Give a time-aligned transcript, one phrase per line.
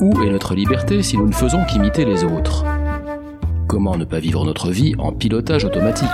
[0.00, 2.64] Où est notre liberté si nous ne faisons qu'imiter les autres?
[3.66, 6.08] Comment ne pas vivre notre vie en pilotage automatique?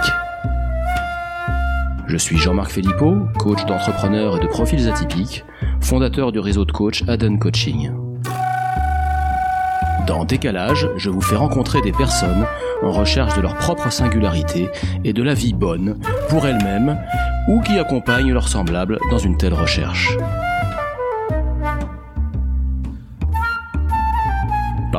[2.06, 5.44] Je suis Jean-Marc Filippo, coach d'entrepreneurs et de profils atypiques,
[5.82, 7.90] fondateur du réseau de coach Aden Coaching.
[10.06, 12.46] Dans Décalage, je vous fais rencontrer des personnes
[12.82, 14.70] en recherche de leur propre singularité
[15.04, 15.98] et de la vie bonne
[16.30, 16.98] pour elles-mêmes
[17.48, 20.16] ou qui accompagnent leurs semblables dans une telle recherche.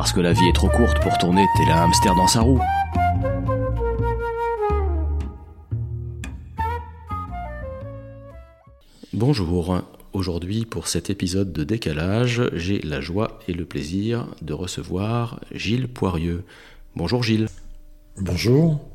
[0.06, 2.60] Parce que la vie est trop courte pour tourner tel un hamster dans sa roue.
[9.12, 15.40] Bonjour, aujourd'hui pour cet épisode de décalage, j'ai la joie et le plaisir de recevoir
[15.50, 16.44] Gilles Poirieux.
[16.94, 17.48] Bonjour Gilles.
[18.16, 18.88] Bonjour.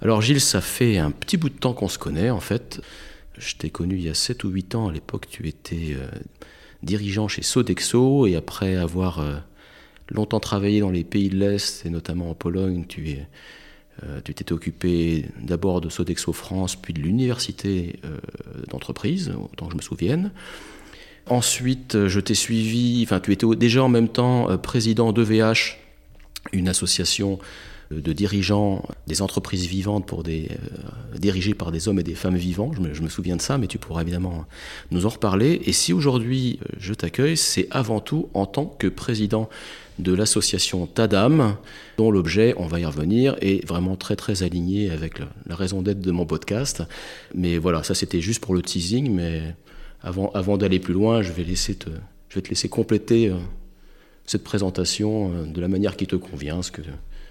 [0.00, 2.80] Alors Gilles, ça fait un petit bout de temps qu'on se connaît en fait.
[3.36, 6.06] Je t'ai connu il y a 7 ou 8 ans, à l'époque tu étais euh,
[6.84, 9.38] dirigeant chez Sodexo et après avoir euh,
[10.10, 13.26] longtemps travaillé dans les pays de l'Est et notamment en Pologne, tu es,
[14.04, 18.18] euh, t'étais occupé d'abord de Sodexo France, puis de l'université euh,
[18.68, 20.32] d'entreprise, autant je me souvienne.
[21.26, 25.76] Ensuite, je t'ai suivi, enfin, tu étais déjà en même temps euh, président d'EVH,
[26.52, 27.38] une association
[27.90, 32.36] de dirigeants des entreprises vivantes pour des, euh, dirigées par des hommes et des femmes
[32.36, 32.72] vivants.
[32.74, 34.44] Je me, souviens de ça, mais tu pourras évidemment
[34.90, 35.62] nous en reparler.
[35.64, 39.48] Et si aujourd'hui je t'accueille, c'est avant tout en tant que président
[39.98, 41.56] de l'association Tadam,
[41.96, 45.82] dont l'objet, on va y revenir, est vraiment très très aligné avec la, la raison
[45.82, 46.82] d'être de mon podcast.
[47.34, 49.42] Mais voilà, ça c'était juste pour le teasing, mais
[50.02, 51.90] avant, avant d'aller plus loin, je vais, laisser te,
[52.28, 53.36] je vais te laisser compléter euh,
[54.26, 56.82] cette présentation euh, de la manière qui te convient, ce que,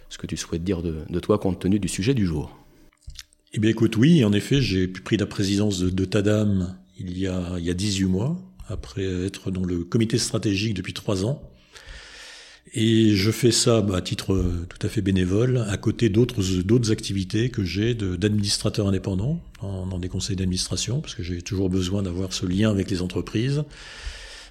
[0.09, 2.55] ce que tu souhaites dire de, de, toi compte tenu du sujet du jour.
[3.53, 7.55] Eh bien écoute, oui, en effet, j'ai pris la présidence de, Tadam il y, a,
[7.57, 11.41] il y a 18 mois, après être dans le comité stratégique depuis trois ans.
[12.73, 16.41] Et je fais ça bah, à titre euh, tout à fait bénévole, à côté d'autres
[16.63, 21.69] d'autres activités que j'ai d'administrateur indépendant dans, dans, des conseils d'administration, parce que j'ai toujours
[21.69, 23.63] besoin d'avoir ce lien avec les entreprises,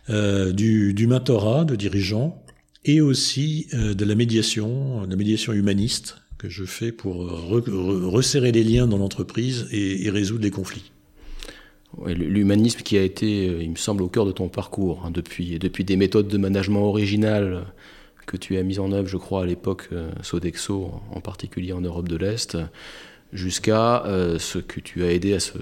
[0.08, 2.42] euh, du, du mentorat de dirigeants,
[2.86, 7.62] et aussi euh, de la médiation, la médiation humaniste que je fais pour re,
[8.10, 10.92] resserrer les liens dans l'entreprise et, résoudre les conflits.
[12.06, 15.82] L'humanisme qui a été, il me semble, au cœur de ton parcours, hein, depuis, depuis
[15.82, 17.64] des méthodes de management originales
[18.26, 21.80] que tu as mises en œuvre, je crois, à l'époque, euh, Sodexo, en particulier en
[21.80, 22.58] Europe de l'Est,
[23.32, 25.52] jusqu'à euh, ce que tu as aidé à, se,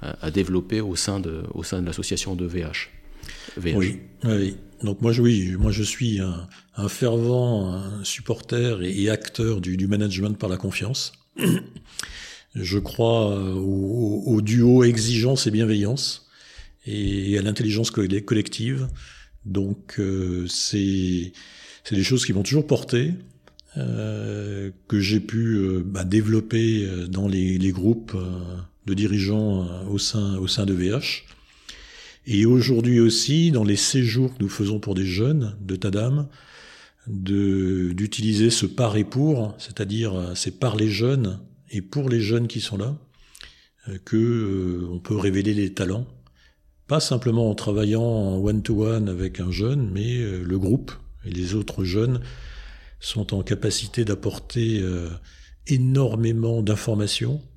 [0.00, 2.90] à, développer au sein de, au sein de l'association de VH.
[3.56, 3.76] VH.
[3.76, 4.56] Oui.
[4.82, 10.48] Donc moi, je, oui, moi je suis un, fervent supporter et, acteur du, management par
[10.48, 11.12] la confiance.
[12.54, 16.30] je crois au, au, duo exigence et bienveillance
[16.86, 18.88] et à l'intelligence collective.
[19.44, 21.32] Donc euh, c'est
[21.90, 23.14] des choses qui m'ont toujours porté,
[23.76, 28.56] euh, que j'ai pu euh, bah, développer euh, dans les, les groupes euh,
[28.86, 31.24] de dirigeants euh, au sein, au sein de VH.
[32.32, 36.28] Et aujourd'hui aussi, dans les séjours que nous faisons pour des jeunes de Tadam,
[37.08, 41.40] d'utiliser ce par et pour, c'est-à-dire c'est par les jeunes
[41.70, 42.94] et pour les jeunes qui sont là,
[44.04, 46.06] que on peut révéler les talents.
[46.86, 50.92] Pas simplement en travaillant en one-to-one -one avec un jeune, mais le groupe,
[51.24, 52.20] et les autres jeunes
[53.00, 55.08] sont en capacité d'apporter euh,
[55.66, 57.49] énormément d'informations euh,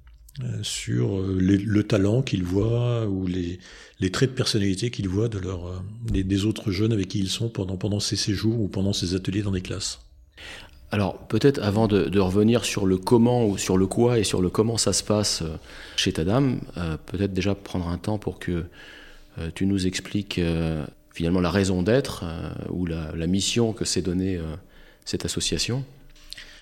[0.61, 3.59] sur euh, les, le talent qu'ils voient ou les,
[3.99, 5.77] les, traits de personnalité qu'ils voient de leur, euh,
[6.11, 9.15] des, des, autres jeunes avec qui ils sont pendant, pendant ces séjours ou pendant ces
[9.15, 9.99] ateliers dans des classes.
[10.91, 14.41] Alors peut-être avant de, de, revenir sur le comment ou sur le quoi et sur
[14.41, 15.43] le comment ça se passe
[15.95, 18.65] chez Tadam, euh, peut-être déjà prendre un temps pour que
[19.39, 20.39] euh, tu nous expliques
[21.13, 24.55] finalement la raison d'être euh, ou la, la, mission que s'est donnée euh,
[25.05, 25.85] cette association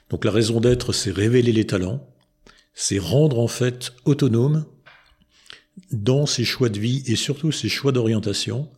[0.10, 2.06] Donc la raison d'être, c'est révéler les talents,
[2.74, 4.66] c'est rendre en fait autonome
[5.92, 8.70] dans ses choix de vie et surtout ses choix d'orientation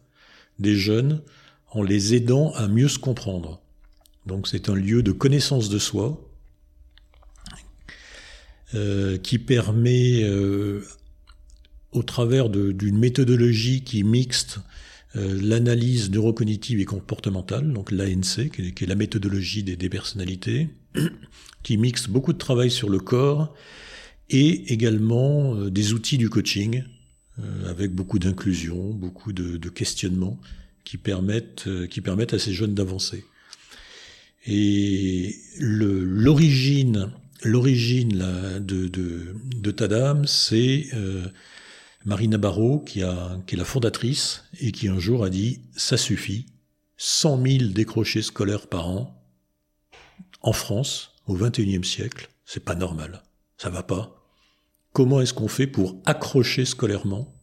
[0.59, 1.21] des jeunes
[1.71, 3.61] en les aidant à mieux se comprendre.
[4.25, 6.29] Donc c'est un lieu de connaissance de soi
[8.75, 10.83] euh, qui permet, euh,
[11.91, 14.59] au travers d'une méthodologie qui mixte,
[15.15, 20.69] euh, l'analyse neurocognitive et comportementale, donc l'ANC, qui, qui, est la méthodologie des, des, personnalités,
[21.63, 23.53] qui mixe beaucoup de travail sur le corps
[24.33, 26.83] et également euh, des outils du coaching,
[27.39, 30.37] euh, avec beaucoup d'inclusion, beaucoup de, questionnements
[30.83, 33.23] qui permettent, euh, qui permettent à ces jeunes d'avancer.
[34.45, 37.09] Et l'origine
[37.43, 41.25] l'origine de, de, Tadam, c'est euh,
[42.05, 45.97] Marina Barrault, qui, a, qui est la fondatrice et qui un jour a dit ça
[45.97, 46.45] suffit,
[46.97, 49.23] 100 000 décrochés scolaires par an
[50.41, 52.29] en France au XXIe siècle.
[52.45, 53.23] C'est pas normal.
[53.57, 54.22] Ça va pas.
[54.93, 57.33] Comment est-ce qu'on fait pour accrocher scolairement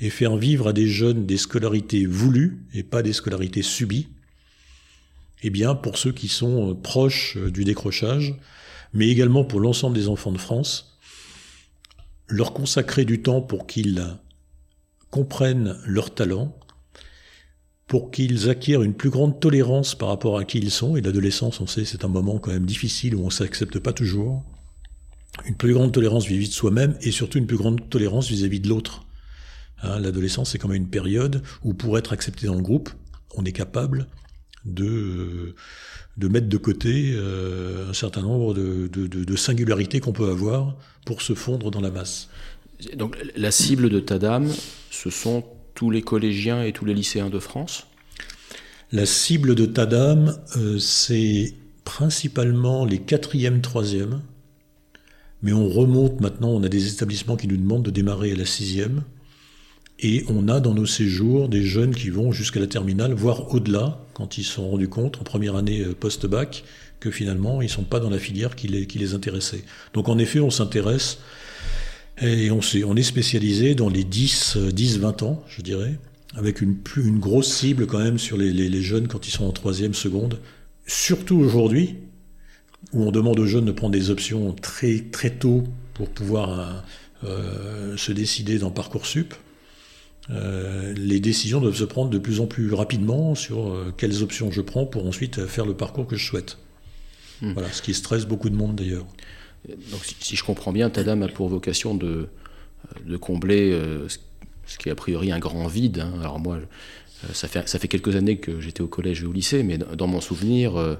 [0.00, 4.08] et faire vivre à des jeunes des scolarités voulues et pas des scolarités subies?
[5.42, 8.34] Eh bien, pour ceux qui sont proches du décrochage,
[8.94, 10.98] mais également pour l'ensemble des enfants de France,
[12.28, 14.16] leur consacrer du temps pour qu'ils
[15.10, 16.56] comprennent leur talent,
[17.86, 21.60] pour qu'ils acquièrent une plus grande tolérance par rapport à qui ils sont, et l'adolescence,
[21.60, 24.44] on sait, c'est un moment quand même difficile où on s'accepte pas toujours,
[25.46, 28.68] une plus grande tolérance vis-à-vis de soi-même, et surtout une plus grande tolérance vis-à-vis de
[28.68, 29.06] l'autre.
[29.82, 32.90] Hein, l'adolescence, c'est quand même une période où pour être accepté dans le groupe,
[33.36, 34.06] on est capable
[34.64, 35.54] de,
[36.16, 40.76] de mettre de côté euh, un certain nombre de, de, de singularités qu'on peut avoir
[41.06, 42.28] pour se fondre dans la masse.
[42.96, 44.48] Donc la cible de Tadam,
[44.90, 45.44] ce sont
[45.74, 47.86] tous les collégiens et tous les lycéens de France?
[48.92, 51.54] La cible de Tadam, euh, c'est
[51.84, 54.20] principalement les quatrièmes, troisièmes,
[55.42, 58.46] mais on remonte maintenant, on a des établissements qui nous demandent de démarrer à la
[58.46, 59.02] sixième,
[60.02, 64.02] et on a dans nos séjours des jeunes qui vont jusqu'à la terminale, voire au-delà,
[64.14, 66.64] quand ils se sont rendus compte en première année euh, post-bac
[67.00, 69.64] que finalement ils ne sont pas dans la filière qui les, intéressait.
[69.94, 71.18] Donc en effet, on s'intéresse
[72.20, 72.60] et on,
[72.96, 75.98] est, spécialisé dans les 10, 10, 20 ans, je dirais,
[76.34, 76.76] avec une,
[77.18, 80.38] grosse cible quand même sur les jeunes quand ils sont en troisième, seconde.
[80.86, 81.96] Surtout aujourd'hui,
[82.92, 86.84] où on demande aux jeunes de prendre des options très, très tôt pour pouvoir
[87.24, 89.34] euh, se décider dans Parcoursup.
[90.30, 94.50] Euh, les décisions doivent se prendre de plus en plus rapidement sur euh, quelles options
[94.50, 96.58] je prends pour ensuite faire le parcours que je souhaite.
[97.42, 97.52] Hmm.
[97.52, 99.06] Voilà, ce qui stresse beaucoup de monde d'ailleurs.
[99.68, 102.28] Donc, si, je comprends bien, Tadam a pour vocation de,
[103.04, 104.08] de combler euh,
[104.66, 106.00] ce qui est a priori un grand vide.
[106.00, 106.12] Hein.
[106.20, 109.32] Alors moi, euh, ça fait, ça fait quelques années que j'étais au collège et au
[109.32, 110.96] lycée, mais dans, mon souvenir, euh,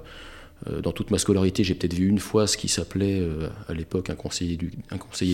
[0.83, 3.23] dans toute ma scolarité, j'ai peut-être vu une fois ce qui s'appelait
[3.69, 4.57] à l'époque un conseiller,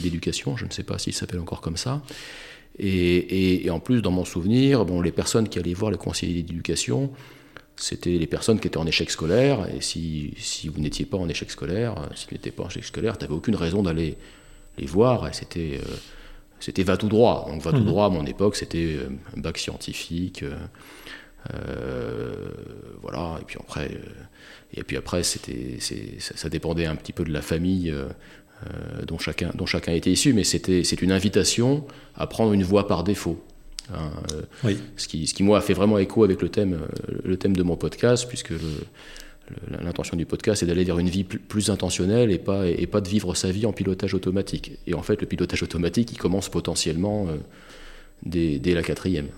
[0.01, 0.57] d'éducation.
[0.57, 2.03] Je ne sais pas s'il s'appelle encore comme ça.
[2.79, 5.97] Et, et, et, en plus, dans mon souvenir, bon, les personnes qui allaient voir le
[5.97, 7.11] conseiller d'éducation,
[7.77, 11.29] c'était les personnes qui étaient en échec scolaire, et si, si vous n'étiez pas en
[11.29, 14.17] échec scolaire, si vous n'étiez pas en échec scolaire, tu n'avais aucune raison d'aller
[14.79, 15.97] les voir, et c'était, euh,
[16.59, 17.47] c'était va tout droit.
[17.51, 17.87] Donc va tout mmh.
[17.87, 20.57] droit, à mon époque, c'était euh, un bac scientifique, euh, euh,
[23.03, 23.91] voilà, et puis après,
[24.75, 27.95] et puis après c'était, ça, ça, dépendait un petit peu de la famille
[29.07, 32.87] dont, chacun, dont chacun était issu, mais c'était, c'est une invitation à prendre une voie
[32.87, 33.43] par défaut.
[33.93, 34.79] Hein, euh, oui.
[34.97, 37.57] ce, qui, ce qui, moi, a fait vraiment écho avec le thème, euh, le thème
[37.57, 38.53] de mon podcast, puisque
[39.71, 43.09] l'intention du podcast est d'aller vers une vie plus intentionnelle et pas, et pas de
[43.09, 44.73] vivre sa vie en pilotage automatique.
[44.87, 47.37] Et en fait, le pilotage automatique, il commence potentiellement euh,
[48.25, 49.29] dès, dès, la quatrième.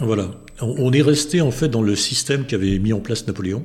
[0.00, 0.30] Voilà.
[0.60, 3.64] On est resté en fait dans le système qu'avait mis en place Napoléon.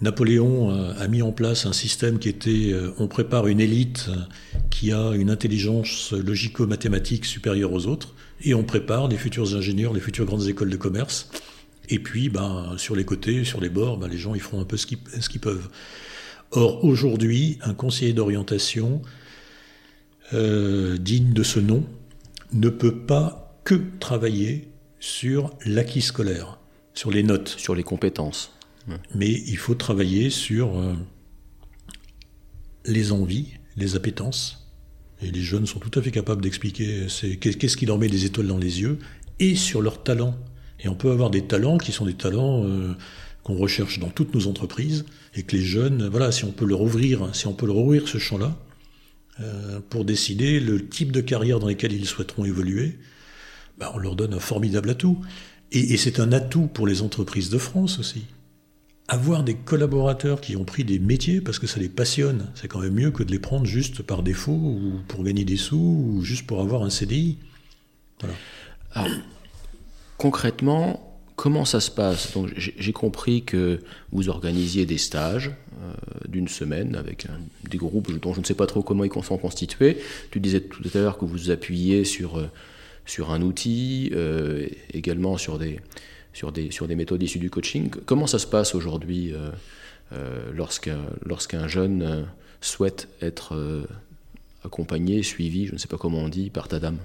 [0.00, 4.10] Napoléon a mis en place un système qui était on prépare une élite
[4.70, 10.00] qui a une intelligence logico-mathématique supérieure aux autres et on prépare les futurs ingénieurs, les
[10.00, 11.30] futures grandes écoles de commerce.
[11.88, 14.64] Et puis, ben, sur les côtés, sur les bords, ben, les gens ils feront un
[14.64, 15.68] peu ce qu'ils peuvent.
[16.50, 19.02] Or, aujourd'hui, un conseiller d'orientation
[20.32, 21.84] euh, digne de ce nom
[22.52, 24.67] ne peut pas que travailler
[25.00, 26.58] sur l'acquis scolaire,
[26.94, 27.54] sur les notes.
[27.58, 28.52] Sur les compétences.
[29.14, 30.94] Mais il faut travailler sur euh,
[32.86, 34.66] les envies, les appétences,
[35.20, 37.06] et les jeunes sont tout à fait capables d'expliquer
[37.40, 38.98] qu'est-ce qui leur met des étoiles dans les yeux,
[39.40, 40.36] et sur leurs talents.
[40.80, 42.94] Et on peut avoir des talents qui sont des talents euh,
[43.42, 46.80] qu'on recherche dans toutes nos entreprises, et que les jeunes, voilà, si on peut leur
[46.80, 48.56] ouvrir, si on peut leur ouvrir ce champ-là,
[49.40, 52.96] euh, pour décider le type de carrière dans lesquelles ils souhaiteront évoluer,
[53.78, 55.18] ben on leur donne un formidable atout.
[55.70, 58.24] Et, c'est un atout pour les entreprises de France aussi
[59.10, 62.80] avoir des collaborateurs qui ont pris des métiers parce que ça les passionne, c'est quand
[62.80, 66.22] même mieux que de les prendre juste par défaut ou pour gagner des sous ou
[66.22, 67.38] juste pour avoir un CDI.
[68.92, 69.08] Alors,
[70.18, 72.34] concrètement, comment ça se passe?
[72.34, 73.80] Donc, j'ai compris que
[74.12, 75.94] vous organisiez des stages euh,
[76.28, 77.28] d'une semaine avec
[77.70, 79.96] des groupes dont je ne sais pas trop comment ils sont constitués.
[80.30, 82.50] Tu disais tout à l'heure que vous appuyez sur, euh,
[83.08, 85.80] sur un outil, euh, également sur des
[86.38, 87.90] sur des, sur des méthodes issues du coaching.
[88.06, 89.50] Comment ça se passe aujourd'hui euh,
[90.12, 92.22] euh, lorsqu'un jeune euh,
[92.60, 93.86] souhaite être
[94.64, 96.98] accompagné, suivi, je ne sais pas comment on dit, par ta dame?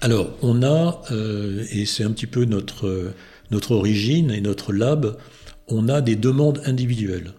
[0.00, 1.02] Alors, on a,
[1.70, 3.12] et c'est un petit peu notre,
[3.50, 5.18] notre origine et notre lab,
[5.68, 7.32] on a des demandes individuelles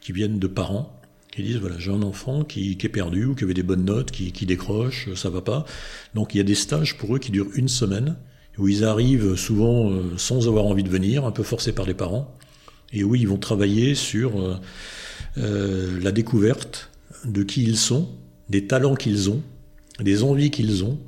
[0.00, 1.00] qui viennent de parents
[1.34, 4.10] qui disent voilà j'ai un enfant qui, est perdu ou qui avait des bonnes notes,
[4.10, 5.64] qui, décroche, ça va pas.
[6.14, 8.16] Donc il y a des stages pour eux qui durent une semaine
[8.56, 12.36] où ils arrivent souvent sans avoir envie de venir, un peu forcés par les parents,
[12.92, 14.60] et où ils vont travailler sur
[15.36, 16.90] la découverte
[17.24, 18.08] de qui ils sont,
[18.48, 19.42] des talents qu'ils ont,
[20.00, 20.98] des envies qu'ils ont,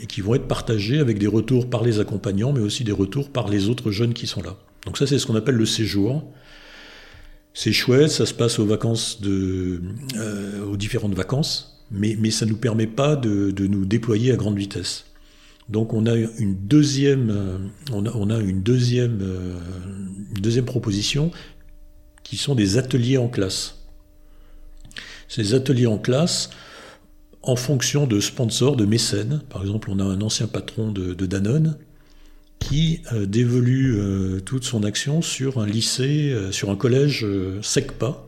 [0.00, 3.30] et qui vont être partagés avec des retours par les accompagnants, mais aussi des retours
[3.30, 4.56] par les autres jeunes qui sont là.
[4.86, 6.24] Donc ça, c'est ce qu'on appelle le séjour.
[7.54, 9.82] C'est chouette, ça se passe aux vacances de,
[10.16, 14.36] euh, aux différentes vacances, mais, ça ne nous permet pas de, de, nous déployer à
[14.36, 15.04] grande vitesse.
[15.68, 17.58] Donc on a une deuxième, euh,
[17.92, 19.58] on a, une deuxième, euh,
[20.34, 21.30] une deuxième proposition
[22.22, 23.78] qui sont des ateliers en classe.
[25.28, 26.50] Ces ateliers en classe,
[27.42, 29.42] en fonction de sponsors, de mécènes.
[29.50, 31.76] Par exemple, on a un ancien patron de, Danone
[32.62, 37.26] qui euh, dévolue euh, toute son action sur un lycée, euh, sur un collège
[37.60, 38.24] SECPA,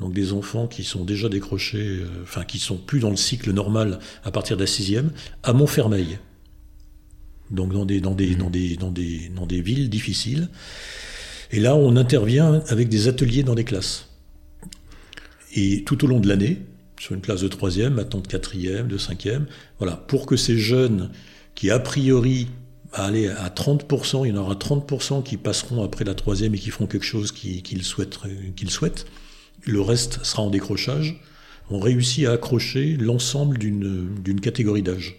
[0.00, 3.98] donc des enfants qui sont déjà décrochés, enfin qui sont plus dans le cycle normal
[4.24, 5.10] à partir de la sixième,
[5.42, 6.18] à Montfermeil.
[7.50, 10.48] Donc dans des, dans des, dans des, dans des, dans des villes difficiles.
[11.52, 14.08] Et là, on intervient avec des ateliers dans des classes.
[15.54, 16.62] Et tout au long de l'année,
[16.98, 19.46] sur une classe de troisième, maintenant de quatrième, de cinquième.
[19.78, 21.10] Voilà, pour que ces jeunes
[21.54, 22.48] qui a priori
[22.92, 26.70] aller à 30%, il y en aura 30% qui passeront après la troisième et qui
[26.70, 28.18] feront quelque chose qu'ils souhaitent,
[28.56, 29.06] qu'ils souhaitent.
[29.64, 31.20] Le reste sera en décrochage.
[31.70, 35.16] On réussit à accrocher l'ensemble d'une catégorie d'âge.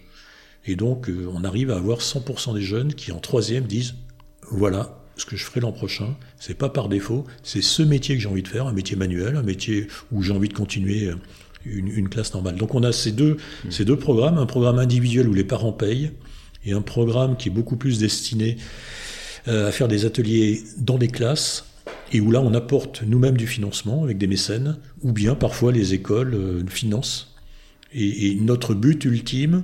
[0.66, 3.94] Et donc, euh, on arrive à avoir 100% des jeunes qui, en troisième, disent
[4.50, 6.16] voilà ce que je ferai l'an prochain.
[6.38, 9.36] C'est pas par défaut, c'est ce métier que j'ai envie de faire, un métier manuel,
[9.36, 11.16] un métier où j'ai envie de continuer euh,
[11.66, 12.56] une, classe normale.
[12.56, 13.70] Donc on a ces deux, mmh.
[13.70, 16.12] ces deux programmes, un programme individuel où les parents payent
[16.66, 18.56] et un programme qui est beaucoup plus destiné
[19.48, 21.66] euh, à faire des ateliers dans des classes
[22.12, 25.94] et où là on apporte nous-mêmes du financement avec des mécènes ou bien parfois les
[25.94, 27.34] écoles euh, financent.
[27.92, 29.62] Et, notre but ultime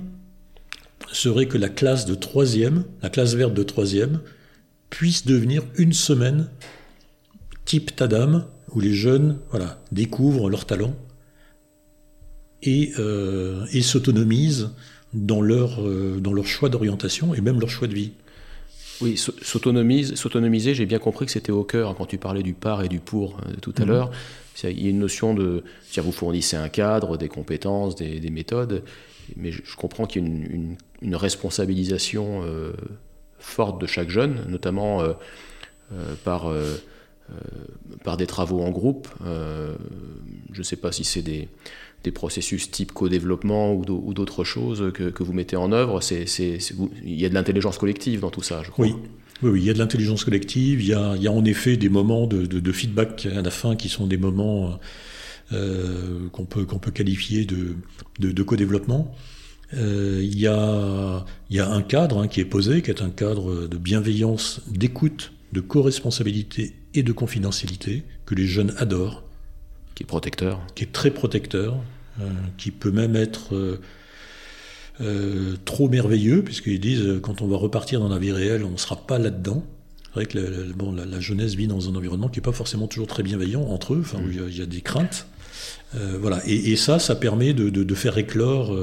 [1.11, 4.21] serait que la classe de troisième, la classe verte de troisième,
[4.89, 6.49] puisse devenir une semaine
[7.65, 10.95] type Tadam où les jeunes voilà, découvrent leurs talents
[12.61, 14.69] et, euh, et s'autonomisent
[15.13, 18.11] dans leur, euh, dans leur choix d'orientation et même leur choix de vie.
[19.01, 22.83] Oui, s'autonomiser, j'ai bien compris que c'était au cœur hein, quand tu parlais du par
[22.83, 23.89] et du pour hein, tout à mhm.
[23.89, 24.11] l'heure.
[24.63, 25.63] Il y a une notion de.
[25.97, 28.83] Vous fournissez un cadre, des compétences, des, des méthodes,
[29.35, 32.73] mais je, comprends qu'il y a une, une, responsabilisation euh,
[33.41, 35.13] forte de chaque jeune, notamment euh,
[35.93, 36.77] euh, par, euh,
[38.03, 39.07] par des travaux en groupe.
[39.25, 41.49] je ne sais pas si c'est des,
[42.03, 45.99] des processus type co-développement ou d'autres choses que, que, vous mettez en œuvre.
[46.09, 48.85] Il y a de l'intelligence collective dans tout ça, je crois.
[48.85, 48.95] Oui.
[49.43, 51.75] Oui, il y a de l'intelligence collective, il y a, il y a, en effet
[51.75, 54.79] des moments de, de, feedback à la fin qui sont des moments
[55.51, 57.75] euh, qu'on peut, qualifier de,
[58.19, 59.15] de co-développement.
[59.73, 63.01] Euh, il, y a, il y a un cadre hein, qui est posé, qui est
[63.01, 69.23] un cadre de bienveillance, d'écoute, de co-responsabilité et de confidentialité que les jeunes adorent
[69.95, 70.59] qui est protecteur.
[70.75, 71.77] Qui est très protecteur,
[72.57, 73.79] qui peut même être euh,
[75.01, 78.77] euh, trop merveilleux, puisqu'ils disent quand on va repartir dans la vie réelle, on ne
[78.77, 79.63] sera pas là-dedans.
[80.05, 82.87] C'est vrai que la, bon, la, jeunesse vit dans un environnement qui n'est pas forcément
[82.87, 85.25] toujours très bienveillant entre eux, enfin, où il y, a, des craintes.
[85.93, 86.41] voilà.
[86.45, 88.77] Et, ça, ça permet de, de, faire éclore,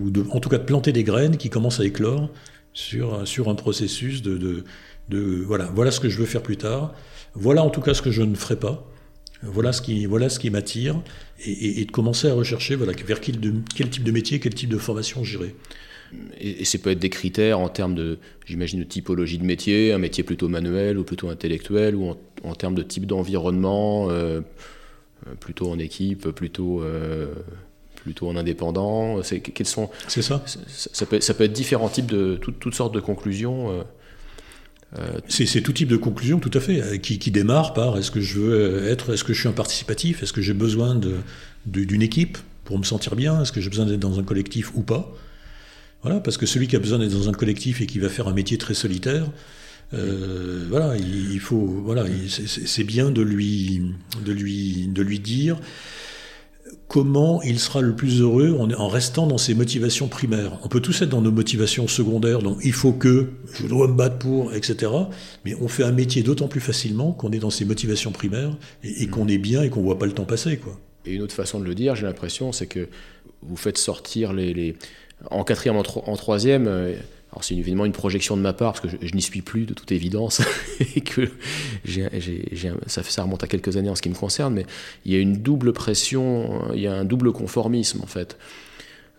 [0.00, 2.30] ou de, en tout cas de planter des graines qui commencent à éclore
[2.72, 4.64] sur, sur un processus de,
[5.08, 6.92] de, voilà, voilà ce que je veux faire plus tard,
[7.34, 8.84] voilà en tout cas ce que je ne ferai pas,
[9.42, 11.00] voilà ce qui, voilà ce qui m'attire,
[11.44, 13.38] et, de commencer à rechercher voilà, vers quel,
[13.74, 15.54] quel type de métier, quel type de formation j'irai.
[16.38, 19.92] Et, et ça peut être des critères en termes de, j'imagine, de typologie de métier,
[19.92, 24.42] un métier plutôt manuel ou plutôt intellectuel, ou en, termes de type d'environnement, euh,
[25.26, 27.32] euh, plutôt en équipe, plutôt, euh,
[27.94, 29.22] plutôt en indépendant.
[29.22, 30.42] C'est, quels sont, c'est ça.
[30.46, 33.70] ça peut, ça peut, être différents types de, toutes sortes de conclusions.
[33.70, 33.82] Euh,
[35.28, 38.38] c'est tout type de conclusion, tout à fait, euh, qui, démarre par est-ce que je
[38.38, 41.00] veux être, est-ce que je suis un participatif, est-ce que j'ai besoin
[41.66, 44.82] d'une équipe pour me sentir bien, est-ce que j'ai besoin d'être dans un collectif ou
[44.82, 45.14] pas?
[46.02, 48.28] Voilà, parce que celui qui a besoin d'être dans un collectif et qui va faire
[48.28, 49.30] un métier très solitaire,
[49.94, 53.82] euh, voilà, il, il, faut, voilà, c'est bien de lui,
[54.24, 55.58] de lui, de lui dire
[56.88, 60.58] comment il sera le plus heureux en, restant dans ses motivations primaires.
[60.62, 63.94] On peut tous être dans nos motivations secondaires, donc il faut que, je dois me
[63.94, 64.92] battre pour, etc.
[65.44, 69.06] Mais on fait un métier d'autant plus facilement qu'on est dans ses motivations primaires et,
[69.06, 70.78] qu'on est bien et qu'on voit pas le temps passer, quoi.
[71.04, 72.88] Et une autre façon de le dire, j'ai l'impression, c'est que
[73.42, 74.76] vous faites sortir les,
[75.30, 76.94] en quatrième, en, troisième, euh,
[77.32, 79.72] alors c'est évidemment une projection de ma part, parce que je, n'y suis plus de
[79.72, 80.42] toute évidence,
[80.96, 81.30] et que
[82.86, 84.66] ça, ça, remonte à quelques années en ce qui me concerne, mais
[85.06, 88.36] il y a une double pression, il y a un double conformisme en fait.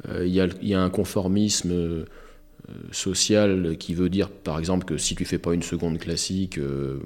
[0.10, 2.05] Euh, il, y a, il, y a, un conformisme euh,
[2.91, 6.60] social qui veut dire par exemple que si tu fais pas une seconde classique,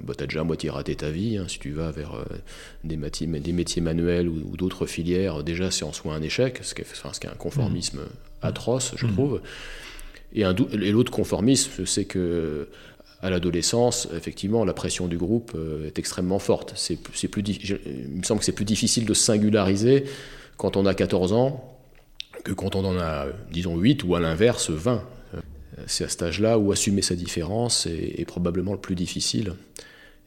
[0.04, 1.38] bah, tu as déjà à moitié raté ta vie.
[1.38, 1.46] Hein.
[1.48, 2.22] si tu vas vers
[2.84, 6.74] des, métiers, des, métiers, manuels ou, d'autres filières, déjà c'est en soi un échec, ce
[6.74, 8.08] qui est, ce qui est un conformisme mmh.
[8.42, 9.12] atroce, je mmh.
[9.12, 9.40] trouve.
[10.34, 10.44] Et,
[10.92, 12.68] l'autre conformisme, c'est que
[13.20, 16.74] à l'adolescence, effectivement, la pression du groupe euh, est extrêmement forte.
[16.76, 20.04] C'est, plus, il me semble que c'est plus difficile de singulariser
[20.56, 21.78] quand on a 14 ans
[22.44, 25.02] que quand on en a, disons, 8 ou à l'inverse, 20.
[25.86, 29.54] C'est à cet âge-là où assumer sa différence est, probablement le plus difficile.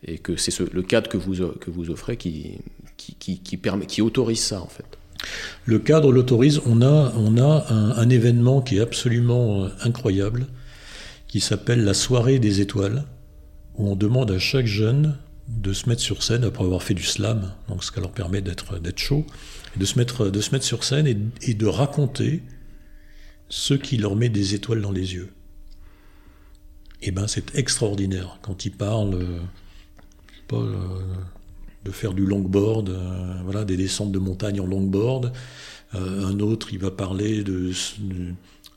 [0.06, 2.58] Et que c'est le cadre que vous, que vous offrez qui,
[2.98, 4.98] qui, permet, qui autorise ça, en fait.
[5.66, 6.62] Le cadre l'autorise.
[6.66, 7.14] On a,
[7.72, 10.48] un événement qui est absolument euh, incroyable
[11.28, 13.06] qui s'appelle La soirée des étoiles,
[13.76, 17.04] où on demande à chaque jeune de se mettre sur scène après avoir fait du
[17.04, 19.26] slam, donc ce qui leur permet d'être chaud,
[19.78, 21.08] de se mettre de se mettre sur scène
[21.42, 22.44] et, de raconter
[23.48, 25.32] ce qui leur met des étoiles dans les yeux.
[27.02, 29.26] Et eh ben c'est extraordinaire quand ils parlent,
[30.48, 31.00] pas, euh,
[31.84, 35.34] de faire du longboard, euh, voilà, des descentes de montagne en longboard.
[35.96, 37.72] Euh, un autre, il va parler de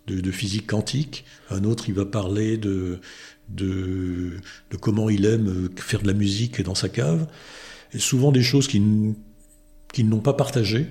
[0.06, 3.00] de, physique quantique, un autre il va parler de,
[3.48, 4.38] de,
[4.80, 7.26] comment il aime faire de la musique dans sa cave,
[7.92, 9.14] et souvent des choses qu'ils
[9.98, 10.86] n'ont pas partagées.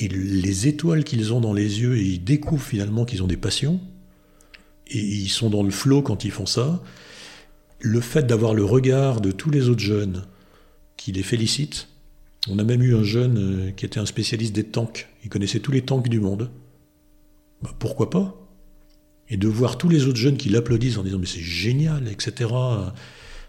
[0.00, 3.36] Et les étoiles qu'ils ont dans les yeux, et ils découvrent finalement qu'ils ont des
[3.36, 3.80] passions,
[4.88, 6.82] et ils sont dans le flot quand ils font ça.
[7.80, 10.24] Le fait d'avoir le regard de tous les autres jeunes
[10.98, 11.88] qui les félicitent,
[12.50, 15.60] on a même eu un jeune euh, qui était un spécialiste des tanks, il connaissait
[15.60, 16.50] tous les tanks du monde,
[17.62, 18.36] bah, pourquoi pas?
[19.30, 22.50] Et de voir tous les autres jeunes qui l'applaudissent en disant mais c'est génial, etc.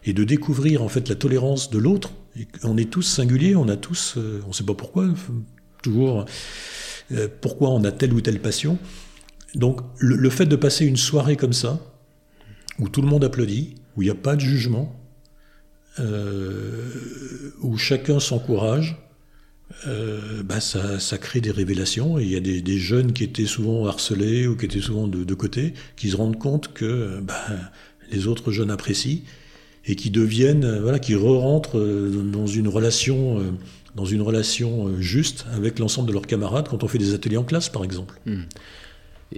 [0.04, 2.12] Et de découvrir en fait la tolérance de l'autre.
[2.64, 5.08] On est tous singuliers, on a tous, euh, on ne sait pas pourquoi,
[5.82, 6.26] toujours
[7.12, 8.78] euh, pourquoi on a telle ou telle passion.
[9.56, 11.80] Donc le, fait de passer une soirée comme ça,
[12.78, 14.99] où tout le monde applaudit, où il n'y a pas de jugement,
[16.00, 18.98] euh, où chacun s'encourage,
[19.88, 22.20] euh, bah ça, ça, crée des révélations.
[22.20, 25.34] Et il y a des, jeunes qui étaient souvent harcelés ou qui étaient souvent de,
[25.34, 27.46] côté, qui se rendent compte que bah,
[28.12, 29.22] les autres jeunes apprécient
[29.86, 33.52] et qui deviennent, voilà, qui re-rentrent euh, dans une relation, euh,
[33.96, 37.44] dans une relation juste avec l'ensemble de leurs camarades quand on fait des ateliers en
[37.44, 38.20] classe, par exemple.
[38.26, 38.44] Hmm.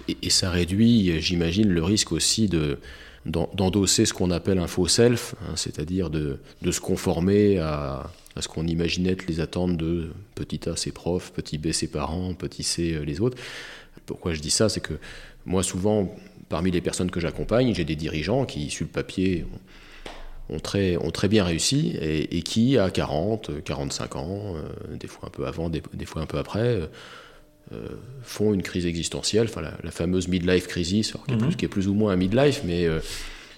[0.08, 2.80] Et, ça réduit, j'imagine, le risque aussi de
[3.26, 8.66] d'endosser ce qu'on appelle un faux self, hein, c'est-à-dire de, se conformer à, ce qu'on
[8.66, 12.94] imaginait être les attentes de petit A ses profs, petit B ses parents, petit C
[12.94, 13.38] euh, les autres.
[14.06, 14.70] Pourquoi je dis ça?
[14.70, 14.96] C'est que
[15.46, 16.16] moi souvent,
[16.50, 19.46] parmi les personnes que j'accompagne, j'ai des dirigeants qui, sur le papier,
[20.50, 25.28] ont très, ont très bien réussi et, qui, à 40, 45 ans, euh, des fois
[25.28, 26.88] un peu avant, des, fois un peu après, euh,
[28.24, 31.56] font une crise existentielle, enfin la, fameuse midlife crisis, qui, est plus, mhm.
[31.56, 32.88] qui, est plus, ou moins un midlife, mais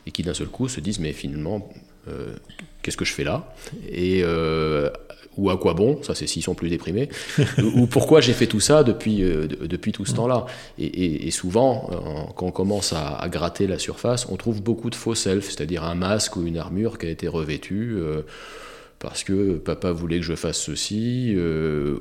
[0.06, 1.70] et qui d'un seul coup se disent mais finalement
[2.08, 2.34] euh,
[2.82, 3.54] qu'est-ce que je fais là?
[3.90, 4.90] Et euh,
[5.38, 6.04] ou à quoi bon?
[6.04, 7.10] Ça, c'est s'ils sont plus déprimés.
[7.76, 10.16] ou pourquoi j'ai fait tout ça depuis euh, depuis tout ce mm.
[10.16, 10.46] temps-là?
[10.80, 11.90] Et, souvent,
[12.36, 15.96] quand on commence à, gratter la surface, on trouve beaucoup de faux self, c'est-à-dire un
[15.96, 17.98] masque ou une armure qui a été revêtue.
[19.04, 21.36] Parce que papa voulait que je fasse ceci,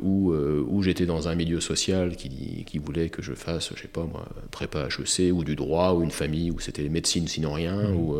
[0.03, 3.89] ou, ou j'étais dans un milieu social qui, qui, voulait que je fasse, je sais
[3.89, 7.77] pas moi, prépa HEC, ou du droit, ou une famille où c'était médecine sinon rien,
[7.77, 7.97] mm.
[7.97, 8.17] ou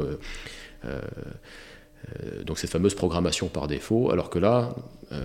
[2.21, 4.75] euh, donc cette fameuse programmation par défaut, alors que là,
[5.13, 5.25] euh,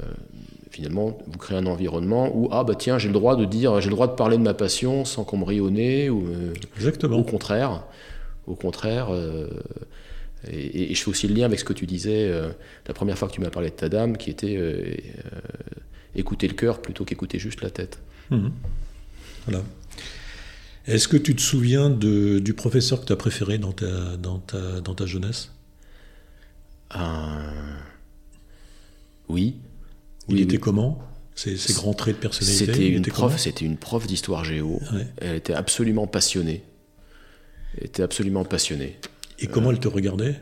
[0.70, 3.90] finalement, vous créez un environnement où ah bah tiens j'ai le droit de dire, j'ai
[3.90, 7.18] le droit de parler de ma passion sans qu'on me nez ou euh, Exactement.
[7.18, 7.84] au contraire,
[8.46, 9.10] au contraire.
[10.52, 12.32] Et, je fais aussi le lien avec ce que tu disais
[12.88, 14.58] la première fois que tu m'as parlé de ta dame, qui était
[16.16, 18.00] écouter le cœur plutôt qu'écouter juste la tête.
[18.32, 18.52] Mhm.
[19.46, 19.64] Voilà.
[20.88, 24.40] Est-ce que tu te souviens de, du professeur que tu as préféré dans ta, dans
[24.40, 25.52] ta, dans ta jeunesse?
[26.96, 27.00] Euh,
[29.30, 29.58] oui.
[30.30, 31.02] Il était comment?
[31.36, 34.82] Ces, grands traits de personnalité C'était une, prof, c'était une prof d'histoire géo.
[35.18, 36.64] Elle était absolument passionnée.
[37.78, 38.98] Elle était absolument passionnée.
[39.40, 40.36] Et comment elle te regardait?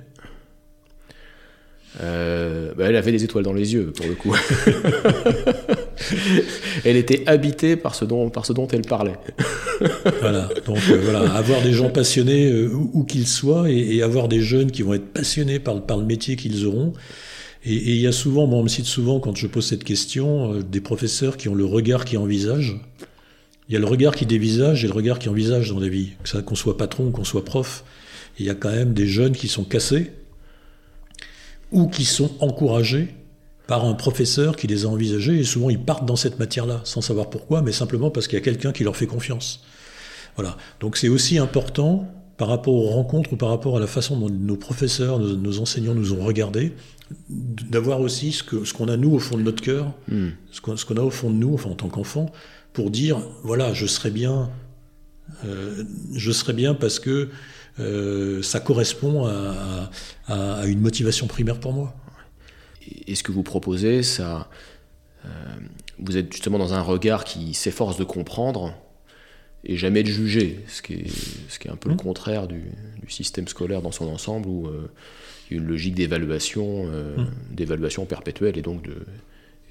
[2.01, 4.35] Euh, bah, elle avait des étoiles dans les yeux, pour le coup.
[6.85, 9.15] elle était habitée par ce dont, par ce dont elle parlait.
[10.21, 14.41] voilà, donc euh, voilà, avoir des gens passionnés euh, où, qu'ils soient et, avoir des
[14.41, 16.93] jeunes qui vont être passionnés par, par le métier qu'ils auront.
[17.67, 20.59] Et il y a souvent, moi on me cite souvent quand je pose cette question,
[20.59, 22.75] des professeurs qui ont le regard qui envisage.
[23.67, 26.11] Il y a le regard qui dévisage et le regard qui envisage dans la vie.
[26.45, 27.83] Qu'on soit patron, qu'on soit prof.
[28.39, 30.11] Il y a quand même des jeunes qui sont cassés
[31.71, 33.15] ou qui sont encouragés
[33.67, 37.01] par un professeur qui les a envisagés, et souvent ils partent dans cette matière-là, sans
[37.01, 39.63] savoir pourquoi, mais simplement parce qu'il y a quelqu'un qui leur fait confiance.
[40.35, 40.57] Voilà.
[40.79, 44.29] Donc c'est aussi important par rapport aux rencontres ou par rapport à la façon dont
[44.29, 46.73] nos professeurs, nos, enseignants nous ont regardés,
[47.29, 50.29] d'avoir aussi ce qu'on ce a nous au fond de notre cœur, hmm.
[50.51, 52.31] ce qu'on a au fond de nous, enfin en tant qu'enfant,
[52.73, 54.49] pour dire voilà, je serais bien,
[55.45, 57.29] euh, je serais bien parce que
[57.79, 59.89] euh, ça correspond à,
[60.27, 61.93] à, une motivation primaire pour moi.
[63.07, 64.49] Et ce que vous proposez, ça,
[65.25, 65.29] euh,
[65.99, 68.73] vous êtes justement dans un regard qui s'efforce de comprendre
[69.63, 71.09] et jamais de juger, ce qui est,
[71.49, 71.99] ce qui est un peu le mmh.
[71.99, 72.61] contraire du,
[73.01, 74.91] du, système scolaire dans son ensemble, où euh,
[75.49, 77.27] il y a une logique d'évaluation, mmh.
[77.51, 78.95] d'évaluation perpétuelle et donc de,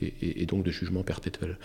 [0.02, 1.56] et, donc de jugement perpétuel.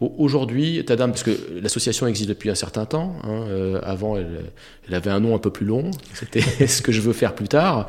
[0.00, 1.30] Aujourd'hui, Tadam, parce que
[1.62, 4.50] l'association existe depuis un certain temps, hein, euh, avant elle,
[4.88, 7.48] elle, avait un nom un peu plus long, c'était ce que je veux faire plus
[7.48, 7.88] tard.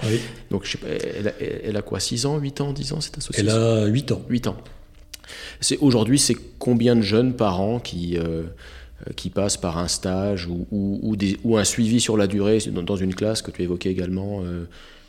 [0.52, 3.02] Donc je sais pas, elle, a, elle, a, quoi 6 ans, 8 ans, 10 ans
[3.02, 3.52] cette association?
[3.52, 4.21] Elle a 8 ans.
[4.30, 4.58] 8 ans.
[5.82, 8.43] Aujourd'hui, c'est combien de jeunes parents qui, euh,
[9.15, 12.95] qui passent par un stage ou, ou, des, ou, un suivi sur la durée dans,
[12.95, 14.65] une classe que tu évoquais également euh,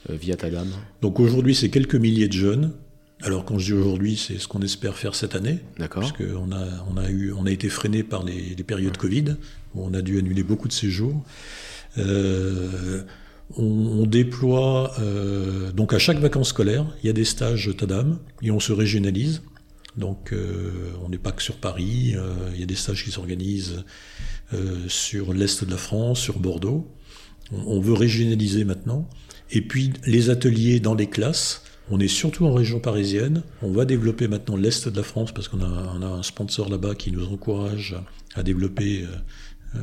[0.08, 0.66] via Tadam?
[1.02, 2.72] Donc aujourd'hui, c'est quelques milliers de jeunes
[3.22, 5.60] alors quand je dis aujourd'hui, c'est ce qu'on espère faire cette année.
[5.78, 9.36] Parce qu'on a, on a, eu, on a été freiné par les, périodes Covid,
[9.74, 11.22] où on a dû annuler beaucoup de séjours.
[11.98, 13.02] Euh,
[13.56, 18.50] on, déploie, euh, donc à chaque vacances scolaires, il y a des stages TADAM, et
[18.50, 19.42] on se régionalise.
[19.96, 22.14] Donc euh, on n'est pas que sur Paris,
[22.54, 23.84] il y a des stages qui s'organisent
[24.88, 26.90] sur l'Est de la France, sur Bordeaux.
[27.52, 29.08] on veut régionaliser maintenant.
[29.52, 33.42] Et puis les ateliers dans les classes, on est surtout en région parisienne.
[33.62, 37.10] On va développer maintenant l'Est de la France parce qu'on a, un sponsor là-bas qui
[37.10, 37.96] nous encourage
[38.34, 39.04] à développer
[39.74, 39.78] euh,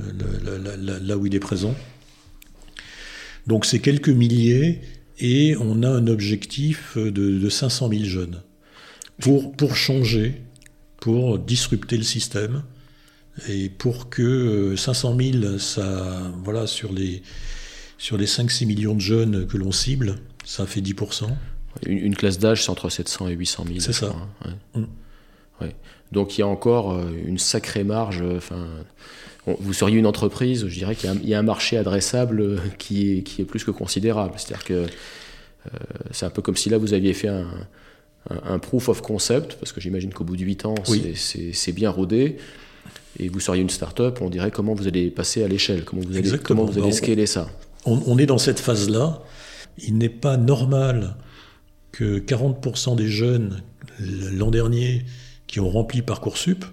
[0.45, 1.75] euh, là où il est présent.
[3.45, 4.81] Donc c'est quelques milliers
[5.19, 8.41] et on a un objectif de, 500 000 jeunes
[9.19, 10.41] pour, changer,
[11.01, 12.63] pour disrupter le système
[13.49, 17.21] et pour que 500 euh, 000, ça, voilà, sur les,
[17.97, 20.15] sur les 5-6 millions de jeunes que l'on cible,
[20.45, 21.29] ça fait 10%.
[21.85, 23.79] Une, classe d'âge, c'est entre 700 et 800 000.
[23.79, 24.15] C'est ça.
[24.43, 24.85] Hein, mm.
[26.11, 28.21] Donc il y a encore euh, une sacrée marge.
[28.21, 28.65] Euh, enfin,
[29.45, 33.21] vous seriez une entreprise, je dirais qu'il y, a un marché adressable euh, qui est,
[33.21, 34.33] qui est plus que considérable.
[34.37, 34.85] C'est-à-dire que
[36.11, 39.81] c'est un peu comme si là vous aviez fait un, proof of concept, parce que
[39.81, 40.75] j'imagine qu'au bout de 8 ans,
[41.13, 42.37] c'est bien rodé.
[43.19, 46.15] Et vous seriez une start-up, on dirait comment vous allez passer à l'échelle, comment vous
[46.15, 47.49] allez, comment vous allez scaler ça.
[47.85, 49.21] on est dans cette phase-là.
[49.77, 51.15] Il n'est pas normal
[51.97, 53.63] que 40% des jeunes
[53.99, 55.03] l'an dernier
[55.47, 56.63] qui ont rempli Parcoursup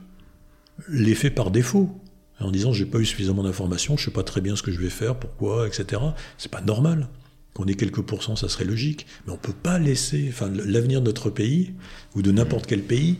[0.86, 1.98] l'aient fait par défaut,
[2.40, 4.78] en disant j'ai pas eu suffisamment d'informations, je sais pas très bien ce que je
[4.78, 6.02] vais faire, pourquoi, etc.
[6.36, 7.08] C'est pas normal.
[7.54, 11.06] Qu'on ait quelques pourcents, ça serait logique, mais on peut pas laisser, enfin, l'avenir de
[11.06, 11.72] notre pays
[12.14, 13.16] ou de n'importe quel pays,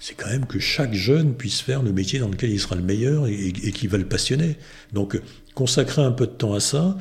[0.00, 2.82] c'est quand même que chaque jeune puisse faire le métier dans lequel il sera le
[2.82, 4.56] meilleur et, qui va le passionner.
[4.92, 5.20] Donc,
[5.54, 6.98] consacrer un peu de temps à ça,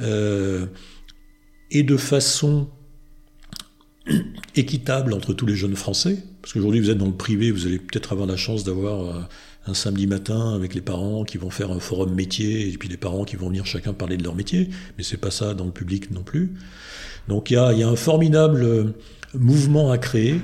[0.00, 0.64] euh,
[1.70, 2.70] et de façon
[4.56, 7.78] équitable entre tous les jeunes Français, parce qu'aujourd'hui vous êtes dans le privé, vous allez
[7.78, 9.20] peut-être avoir la chance d'avoir euh,
[9.66, 12.96] un samedi matin avec les parents qui vont faire un forum métier, et puis les
[12.96, 15.72] parents qui vont venir chacun parler de leur métier, mais c'est pas ça dans le
[15.72, 16.54] public non plus.
[17.28, 18.84] Donc il y a, un formidable euh,
[19.34, 20.40] mouvement à créer,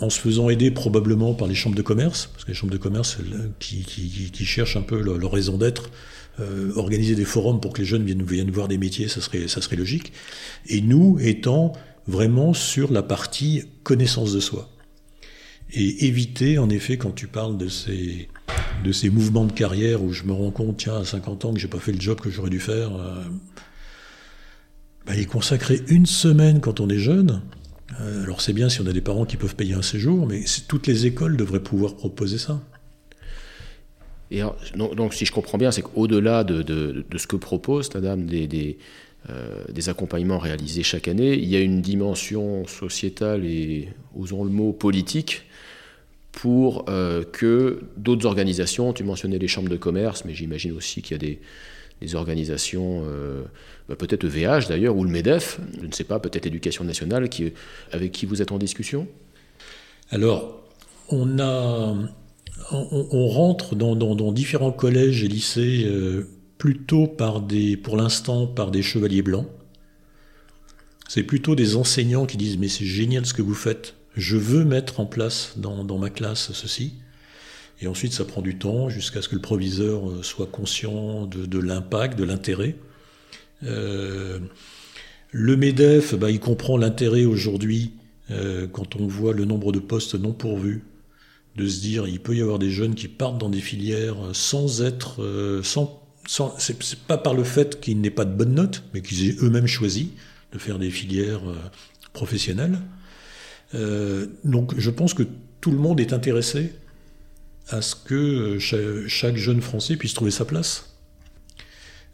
[0.00, 2.78] en se faisant aider probablement par les chambres de commerce, parce que les chambres de
[2.78, 3.18] commerce
[3.58, 3.84] qui,
[4.44, 5.90] cherchent un peu leur, raison d'être,
[6.40, 9.46] euh, organiser des forums pour que les jeunes viennent, viennent voir des métiers, ça serait,
[9.46, 10.12] ça serait logique.
[10.66, 11.74] Et nous, étant
[12.10, 14.68] vraiment sur la partie connaissance de soi.
[15.72, 18.28] Et éviter, en effet, quand tu parles de ces,
[18.84, 21.60] de ces mouvements de carrière où je me rends compte, tiens, à 50 ans, que
[21.60, 23.22] j'ai pas fait le job que j'aurais dû faire, euh,
[25.06, 27.42] bah, y consacrer une semaine quand on est jeune.
[28.00, 30.44] Euh, alors c'est bien si on a des parents qui peuvent payer un séjour, mais
[30.66, 32.60] toutes les écoles devraient pouvoir proposer ça.
[34.32, 34.42] Et
[34.76, 38.78] donc, si je comprends bien, c'est qu'au-delà de, de, ce que propose la dame des
[39.28, 41.34] euh, des accompagnements réalisés chaque année.
[41.34, 45.42] Il y a une dimension sociétale et, osons le mot, politique
[46.32, 51.22] pour euh, que d'autres organisations, tu mentionnais les chambres de commerce, mais j'imagine aussi qu'il
[51.22, 51.36] y a
[52.00, 53.42] des, organisations, euh,
[53.90, 57.28] bah, peut-être VH d'ailleurs, ou le MEDEF, je ne sais pas, peut-être l'éducation nationale,
[57.92, 59.06] avec qui vous êtes en discussion?
[60.08, 60.62] Alors,
[61.10, 61.26] on,
[63.28, 65.86] rentre dans, différents collèges et lycées
[66.60, 69.48] plutôt par des, pour l'instant, par des chevaliers blancs.
[71.08, 74.64] C'est plutôt des enseignants qui disent mais c'est génial ce que vous faites, je veux
[74.64, 76.92] mettre en place dans, ma classe ceci.
[77.80, 81.58] Et ensuite ça prend du temps jusqu'à ce que le proviseur euh, soit conscient de,
[81.58, 82.76] l'impact, de l'intérêt.
[83.64, 84.38] Euh,
[85.30, 87.94] le MEDEF, bah, il comprend l'intérêt aujourd'hui
[88.30, 90.84] euh, quand on voit le nombre de postes non pourvus
[91.56, 94.82] de se dire il peut y avoir des jeunes qui partent dans des filières sans
[94.82, 96.00] être sans
[96.58, 99.66] c'est pas par le fait qu'ils n'aient pas de bonnes notes, mais qu'ils aient eux-mêmes
[99.66, 100.12] choisi
[100.52, 101.56] de faire des filières euh,
[102.12, 102.78] professionnelles.
[103.74, 105.24] Euh, donc je pense que
[105.60, 106.72] tout le monde est intéressé
[107.68, 110.96] à ce que chaque, jeune Français puisse trouver sa place.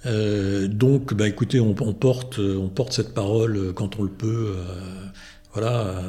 [0.05, 4.55] donc, bah, écoutez, on, porte, on porte cette parole quand on le peut,
[5.55, 6.03] voilà,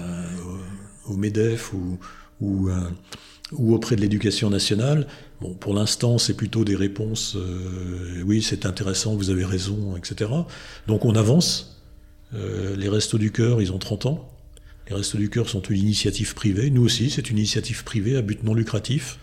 [1.06, 1.98] au Medef ou,
[2.42, 2.70] ou,
[3.52, 5.08] ou auprès de l'éducation nationale.
[5.42, 10.32] Bon, pour l'instant, c'est plutôt des réponses euh, oui, c'est intéressant, vous avez raison, etc.
[10.88, 11.82] Donc on avance.
[12.34, 14.30] Euh, les Restos du Cœur, ils ont 30 ans.
[14.90, 16.70] Les Restos du Cœur sont une initiative privée.
[16.70, 19.20] Nous aussi, c'est une initiative privée à but non lucratif.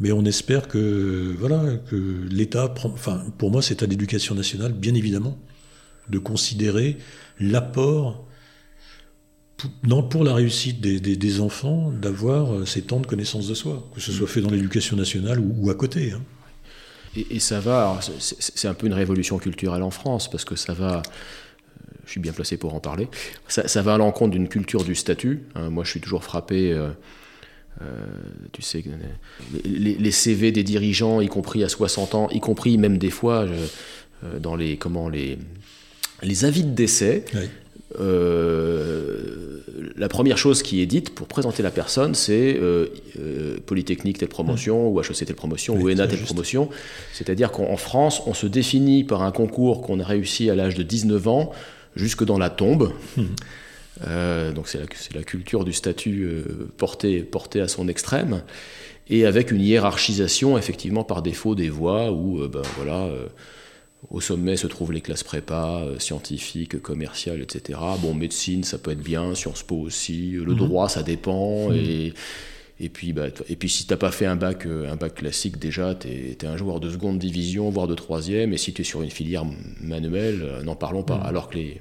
[0.00, 2.90] Mais on espère que voilà que l'État prend.
[2.90, 5.38] Enfin, pour moi, c'est à l'éducation nationale, bien évidemment,
[6.08, 6.98] de considérer
[7.38, 8.26] l'apport
[9.84, 14.00] non, pour la réussite des, enfants, d'avoir euh, ces temps de connaissance de soi, que
[14.00, 16.12] ce soit fait dans l'éducation nationale ou, à côté.
[16.12, 16.22] Hein.
[17.14, 20.96] Et, ça va, c'est un peu une révolution culturelle en France, parce que ça va,
[20.96, 21.02] euh,
[22.06, 23.08] je suis bien placé pour en parler,
[23.48, 25.42] ça, va à l'encontre d'une culture du statut.
[25.54, 25.70] Hein.
[25.70, 26.72] moi, je suis toujours frappé.
[26.72, 26.90] Euh,
[28.52, 28.84] tu sais,
[29.64, 33.46] les, CV des dirigeants, y compris à 60 ans, y compris même des fois
[34.40, 35.38] dans les, comment, les,
[36.22, 37.24] les avis de décès,
[38.00, 39.60] euh,
[39.96, 42.86] la première chose qui est dite pour présenter la personne, c'est euh,
[43.18, 44.94] euh, Polytechnique telle promotion, mmh.
[44.94, 46.68] ou HEC telle promotion, ou ENA telle promotion.
[47.12, 50.82] C'est-à-dire qu'en France, on se définit par un concours qu'on a réussi à l'âge de
[50.82, 51.52] 19 ans,
[51.96, 52.92] jusque dans la tombe.
[53.16, 54.52] Mmh.
[54.54, 56.26] donc c'est la, la, culture du statut
[56.78, 58.42] porté, porté à son extrême,
[59.10, 63.08] et avec une hiérarchisation effectivement par défaut des voies où ben, voilà
[64.10, 67.78] au sommet se trouvent les classes prépa, euh, scientifiques, commerciales, etc.
[68.00, 70.56] Bon, médecine, ça peut être bien, Sciences Po aussi, le mhm.
[70.56, 71.68] droit, ça dépend.
[71.68, 71.76] Mhm.
[71.76, 72.12] Et,
[72.80, 75.14] et, puis, bah, et puis, si tu n'as pas fait un bac, euh, un bac
[75.14, 78.52] classique, déjà, tu es, un joueur de seconde division, voire de troisième.
[78.52, 79.44] Et si tu es sur une filière
[79.80, 81.18] manuelle, euh, n'en parlons pas.
[81.18, 81.26] Mhm.
[81.26, 81.80] Alors que, les,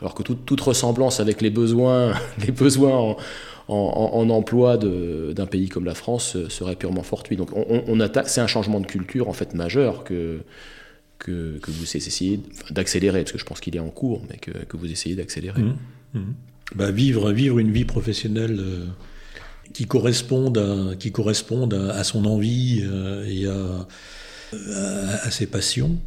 [0.00, 2.14] alors que toute ressemblance avec les besoins,
[2.46, 3.16] les besoins en,
[3.68, 7.36] en, emploi d'un pays comme la France serait purement fortuit.
[7.36, 10.38] Donc, on, on attaque, c'est un changement de culture en fait majeur que
[11.18, 14.50] que, que vous essayez d'accélérer, parce que je pense qu'il est en cours, mais que,
[14.50, 15.62] que vous essayez d'accélérer.
[15.62, 15.76] Mmh,
[16.14, 16.34] mmh.
[16.74, 18.86] Bah, vivre, vivre une vie professionnelle euh,
[19.72, 23.86] qui corresponde à, qui corresponde à, son envie euh, et à,
[25.22, 25.98] à, ses passions,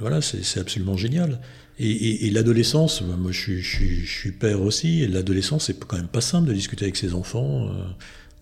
[0.00, 1.40] voilà, c'est absolument génial.
[1.80, 5.78] Et, et, l'adolescence, moi je suis, je, suis, je suis, père aussi, et l'adolescence, c'est
[5.78, 7.84] quand même pas simple de discuter avec ses enfants euh,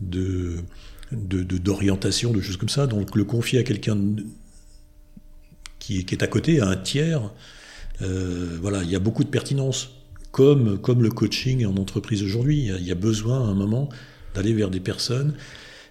[0.00, 0.56] de
[1.12, 2.86] d'orientation, de, de, choses comme ça.
[2.86, 3.96] Donc le confier à quelqu'un
[5.86, 7.30] qui, est à côté, à un tiers.
[8.02, 9.90] Euh, voilà, il y a beaucoup de pertinence,
[10.32, 12.70] comme, comme le coaching en entreprise aujourd'hui.
[12.78, 13.88] Il y a besoin à un moment
[14.34, 15.34] d'aller vers des personnes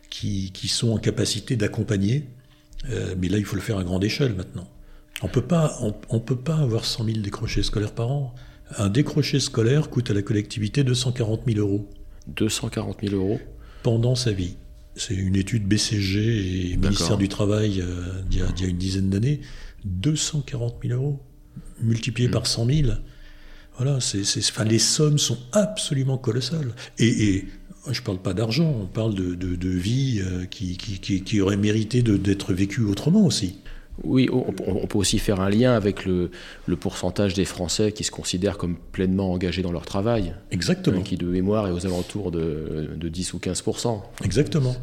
[0.09, 2.25] qui, qui sont en capacité d'accompagner,
[2.89, 4.69] euh, mais là il faut le faire à grande échelle maintenant.
[5.21, 5.79] On peut pas,
[6.09, 8.35] on, peut pas avoir 100 000 décrochés scolaires par an.
[8.77, 11.89] Un décroché scolaire coûte à la collectivité 240 000 euros.
[12.27, 13.39] 240 000 euros
[13.81, 14.57] Pendant sa vie.
[14.97, 18.69] C'est une étude BCG et ministère du Travail euh, il, y a, il, y a,
[18.69, 19.39] une dizaine d'années.
[19.85, 21.23] 240 000 euros,
[21.81, 22.91] multiplié par 100 000.
[23.77, 26.73] Voilà, c'est, enfin, les sommes sont absolument colossales.
[26.97, 27.45] Et,
[27.91, 32.81] je ne parle pas d'argent, on parle de, vie euh, qui, aurait mérité d'être vécue
[32.81, 33.59] autrement aussi.
[34.03, 36.29] Oui, on, peut aussi faire un lien avec le,
[36.79, 40.33] pourcentage des Français qui se considèrent comme pleinement engagés dans leur travail.
[40.51, 41.01] Exactement.
[41.01, 43.63] Qui de mémoire est aux alentours de, 10 ou 15
[44.23, 44.75] Exactement.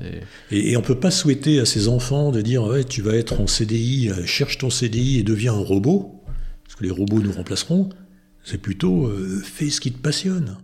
[0.50, 3.40] Et, on ne peut pas souhaiter à ces enfants de dire ouais, tu vas être
[3.40, 6.22] en CDI, euh, cherche ton CDI et deviens un robot,
[6.64, 7.90] parce que les robots nous remplaceront.
[8.44, 10.56] C'est plutôt euh, fais ce qui te passionne.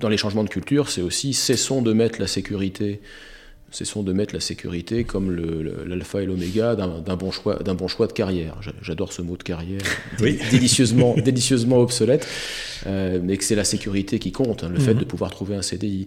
[0.00, 3.00] Dans les changements de culture, c'est aussi cessons de mettre la sécurité
[3.70, 5.30] cessons de mettre la sécurité comme
[5.86, 8.56] l'alpha et l'oméga d'un bon, choix, bon choix de carrière.
[8.82, 9.82] J'adore ce mot de carrière,
[10.18, 12.26] délicieusement, délicieusement obsolète,
[12.86, 15.00] euh, mais que c'est la sécurité qui compte, hein, le fait mhm.
[15.00, 16.06] de pouvoir trouver un CDI.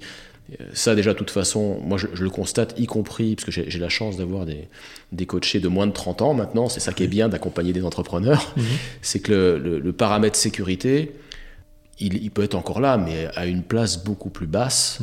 [0.59, 3.79] Euh, ça déjà, de toute façon, moi je, le constate, y compris, parce que j'ai
[3.79, 4.67] la chance d'avoir des,
[5.11, 7.83] des coachés de moins de 30 ans maintenant, c'est ça qui est bien d'accompagner des
[7.83, 8.63] entrepreneurs, mhm.
[9.01, 11.11] c'est que le, paramètre sécurité,
[11.99, 14.99] il, peut être encore là, mais à une place beaucoup plus basse.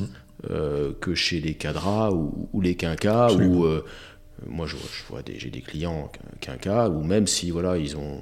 [0.48, 3.84] Euh, que chez les cadras ou, les quinquas, ou euh,
[4.46, 4.76] moi je,
[5.08, 8.20] vois j'ai des clients quinquas, ou même si voilà, ils ont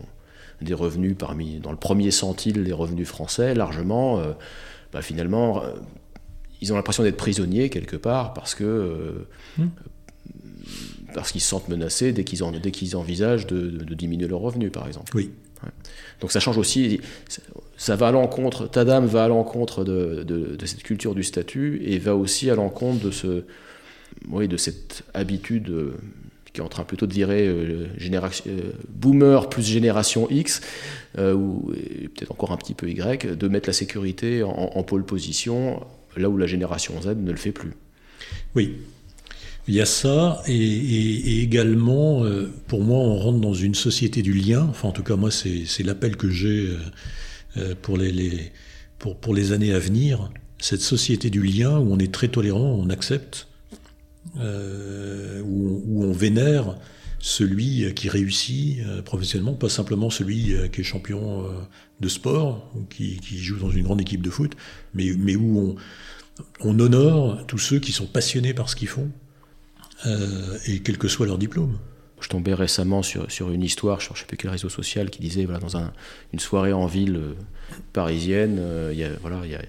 [0.62, 4.32] des revenus parmi, dans le premier centile des revenus français, largement, euh,
[4.94, 5.62] bah, finalement,
[6.62, 9.26] ils ont l'impression d'être prisonniers quelque part parce que.
[9.58, 9.68] Hmm.
[11.14, 14.72] Parce qu'ils se sentent menacés dès qu'ils, dès qu'ils envisagent de, de, diminuer leurs revenus,
[14.72, 15.14] par exemple.
[15.14, 15.30] Oui.
[16.20, 17.00] Donc ça change aussi,
[17.76, 22.16] ça va à l'encontre, Tadam va à l'encontre de, cette culture du statut et va
[22.16, 23.44] aussi à l'encontre de, ce,
[24.28, 25.94] oui, de cette habitude euh,
[26.52, 27.54] qui est en train plutôt de virer
[27.98, 28.44] génération,
[28.88, 30.62] boomer plus génération X,
[31.18, 31.70] ou
[32.14, 35.84] peut-être encore un petit peu Y, de mettre la sécurité en, pôle position,
[36.16, 37.74] là où la génération Z ne le fait plus.
[38.54, 38.78] Oui,
[39.68, 44.32] il y a ça, et, également, euh, pour moi, on rentre dans une société du
[44.32, 44.64] lien.
[44.70, 46.78] Enfin, en tout cas, moi, c'est l'appel que j'ai euh, euh,
[47.82, 48.52] pour les,
[48.98, 50.30] pour, pour, les années à venir.
[50.58, 53.48] Cette société du lien où on est très tolérant, on accepte,
[54.36, 56.76] où, où, on vénère
[57.18, 61.44] celui qui réussit professionnellement, pas simplement celui qui est champion
[62.00, 64.52] de sport, ou qui, qui, joue dans une grande équipe de foot,
[64.94, 65.76] mais, mais où on,
[66.60, 69.10] on honore tous ceux qui sont passionnés par ce qu'ils font
[70.06, 71.78] euh, et quel que soit leur diplôme.
[72.26, 75.20] Je tombais récemment sur, sur une histoire, je ne sais plus quel réseau social, qui
[75.20, 75.92] disait, voilà, dans un,
[76.32, 77.34] une soirée en ville euh,
[77.92, 79.62] parisienne, euh, il y a, voilà, il y a,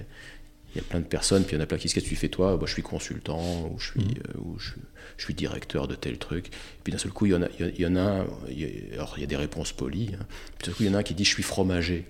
[0.75, 2.09] y a plein de personnes, puis il y en a plein qui disent Qu'est-ce que
[2.09, 2.57] tu fais toi?
[2.57, 4.39] Bah, Je suis consultant, ou je suis, mmh.
[4.39, 4.71] ou je,
[5.17, 6.47] je suis directeur de tel truc.
[6.47, 6.51] Et
[6.83, 8.67] puis d'un seul coup, il y en a, il y en a, il y a
[8.93, 10.11] alors il y a des réponses polies.
[10.13, 10.23] Hein.
[10.57, 12.05] Puis d'un coup, il y en a un qui dit je suis fromager.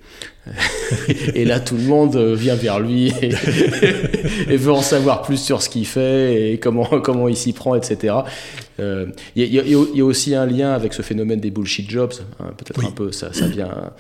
[1.34, 5.70] et là, tout le monde vient vers lui et, veut en savoir plus sur ce
[5.70, 8.16] qu'il fait et comment, comment il s'y prend, etc.
[8.80, 11.90] Euh, il, y a, il, y a, aussi un lien avec ce phénomène des bullshit
[11.90, 12.14] jobs.
[12.40, 13.92] Hein, Peut-être un peu, ça, ça vient.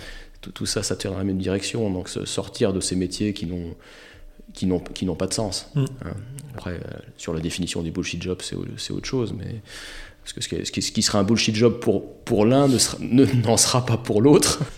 [0.42, 1.90] Tout, tout, ça, ça tire dans la même direction.
[1.90, 3.76] Donc, sortir de ces métiers qui n'ont
[4.54, 5.70] qui n'ont qui n'ont pas de sens.
[5.76, 5.86] Mm.
[6.06, 6.14] Hein.
[6.54, 9.62] Après, euh, sur la définition des bullshit jobs, c'est autre chose, mais
[10.24, 13.58] parce que ce qui, ce qui, sera un bullshit job pour pour l'un ne n'en
[13.58, 14.64] sera pas pour l'autre.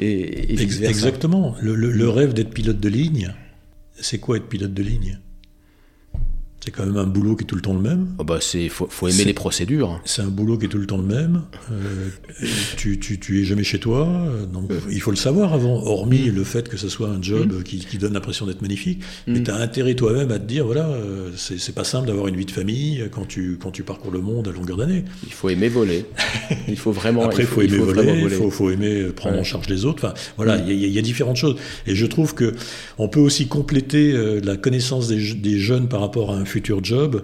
[0.00, 1.54] Et, et Exactement.
[1.60, 3.32] Le, le, le rêve d'être pilote de ligne,
[4.00, 5.20] c'est quoi être pilote de ligne?
[6.64, 8.14] C'est quand même un boulot qui est tout le temps le même.
[8.16, 10.00] Oh bah c'est faut, faut aimer les procédures.
[10.06, 11.42] C'est un boulot qui est tout le temps le même.
[11.70, 12.08] Euh,
[12.78, 14.08] tu, tu, tu, es jamais chez toi,
[14.50, 15.74] donc il faut le savoir avant.
[15.84, 17.62] Hormis le fait que ce soit un job mm.
[17.64, 19.32] qui, qui, donne l'impression d'être magnifique, mm.
[19.32, 22.36] mais tu as intérêt toi-même à te dire voilà, euh, c'est pas simple d'avoir une
[22.36, 25.04] vie de famille quand tu quand tu parcours le monde à longueur d'année.
[25.26, 26.06] Il faut aimer voler.
[26.68, 27.24] il faut vraiment.
[27.24, 28.22] Après, il faut, aimer voler.
[28.22, 30.02] Il faut, faut, aimer prendre en charge les autres.
[30.02, 30.70] Enfin, voilà, mm.
[30.70, 31.56] il y, y, a différentes choses.
[31.86, 32.54] Et je trouve que
[32.96, 36.84] on peut aussi compléter euh, la connaissance des, des jeunes par rapport à un futur
[36.84, 37.22] job,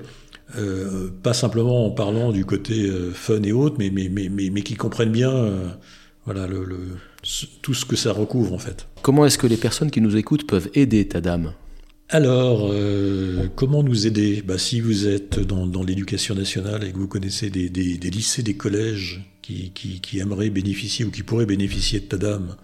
[0.59, 4.63] euh, pas simplement en parlant du côté euh, fun et autres, mais, mais, mais, mais,
[4.63, 5.69] qui comprennent bien euh,
[6.25, 6.67] voilà, le,
[7.63, 8.89] tout ce que ça recouvre en fait.
[9.03, 11.53] Comment est-ce que les personnes qui nous écoutent peuvent aider ta dame?
[12.09, 12.75] Alors,
[13.55, 14.43] comment nous aider?
[14.45, 18.11] Bah, Si vous êtes dans, dans l'éducation nationale et que vous connaissez des, des, des
[18.11, 22.57] lycées, des collèges qui, qui, qui, aimeraient bénéficier ou qui pourraient bénéficier de Tadam,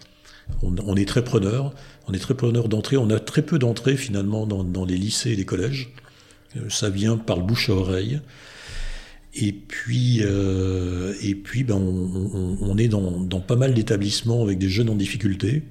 [0.62, 1.72] on, on est très preneur.
[2.08, 2.96] On est très preneur d'entrée.
[2.96, 5.92] On a très peu d'entrées finalement dans, dans les lycées et les collèges.
[6.56, 8.20] Euh, ça vient par le bouche à oreille.
[9.34, 14.88] Et puis, euh, et puis ben on, est dans, pas mal d'établissements avec des jeunes
[14.88, 15.62] en difficulté.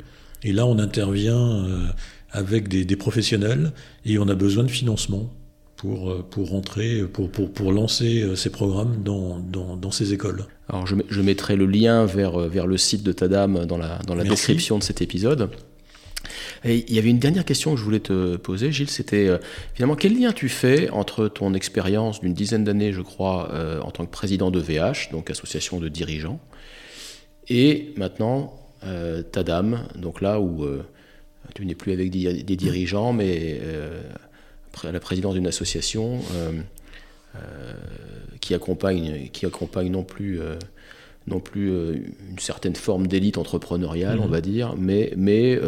[0.44, 1.88] Et là, on intervient euh,
[2.32, 3.72] avec des, professionnels
[4.06, 5.34] et on a besoin de financement
[5.78, 10.46] pour, pour rentrer, pour, pour, pour lancer ces programmes dans, dans, ces écoles.
[10.70, 14.16] Alors, je, je, mettrai le lien vers, vers le site de Tadam dans la, dans
[14.16, 15.50] la description de cet épisode.
[16.64, 19.38] Il y avait une dernière question que je voulais te poser, Gilles, c'était euh,
[19.74, 23.92] finalement quel lien tu fais entre ton expérience d'une dizaine d'années, je crois, euh, en
[23.92, 26.40] tant que président de VH, donc association de dirigeants,
[27.50, 30.66] et maintenant euh, ta dame, donc là où
[31.54, 33.62] tu n'es plus avec des, dirigeants, mais
[34.84, 36.20] à la présidence d'une association
[38.42, 40.40] qui accompagne, qui accompagne non plus
[41.28, 44.32] non plus une certaine forme d'élite entrepreneuriale, on mmh.
[44.32, 45.60] va dire, mais, mais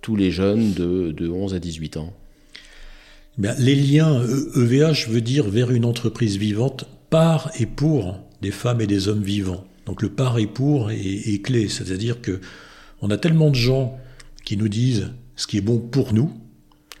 [0.00, 2.12] tous les jeunes de, de 11 à 18 ans
[3.38, 4.22] Les liens
[4.54, 9.22] EVH veut dire vers une entreprise vivante par et pour des femmes et des hommes
[9.22, 9.64] vivants.
[9.86, 12.40] Donc le par et pour est, clé, c'est-à-dire que
[13.00, 13.98] on a tellement de gens
[14.44, 16.32] qui nous disent ce qui est bon pour nous,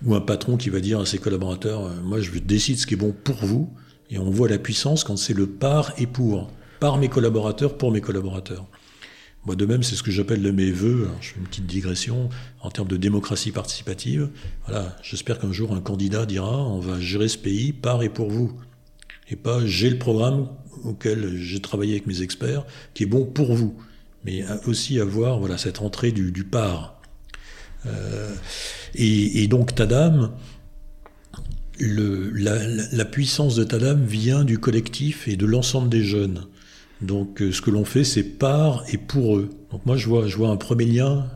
[0.04, 2.94] ou un patron qui va dire à ses collaborateurs euh, moi je décide ce qui
[2.94, 3.70] est bon pour vous,
[4.10, 7.92] et on voit la puissance quand c'est le par et pour, par mes collaborateurs, pour
[7.92, 8.66] mes collaborateurs.
[9.46, 11.08] Moi, de même, c'est ce que j'appelle de mes voeux.
[11.20, 12.30] je fais une petite digression
[12.62, 14.28] en termes de démocratie participative.
[14.66, 18.28] Voilà, j'espère qu'un jour un candidat dira on va gérer ce pays par et pour
[18.28, 18.60] vous,
[19.30, 20.48] et pas j'ai le programme
[20.82, 23.76] auquel j'ai travaillé avec mes experts qui est bon pour vous,
[24.24, 27.00] mais aussi avoir voilà cette entrée du, du par.
[27.86, 28.34] Euh,
[28.96, 30.32] et, donc Tadam,
[31.78, 36.46] le, la, la puissance de Tadam vient du collectif et de l'ensemble des jeunes.
[37.00, 39.50] Donc euh, ce que l'on fait, c'est par et pour eux.
[39.70, 41.26] Donc moi, je vois, je vois un premier lien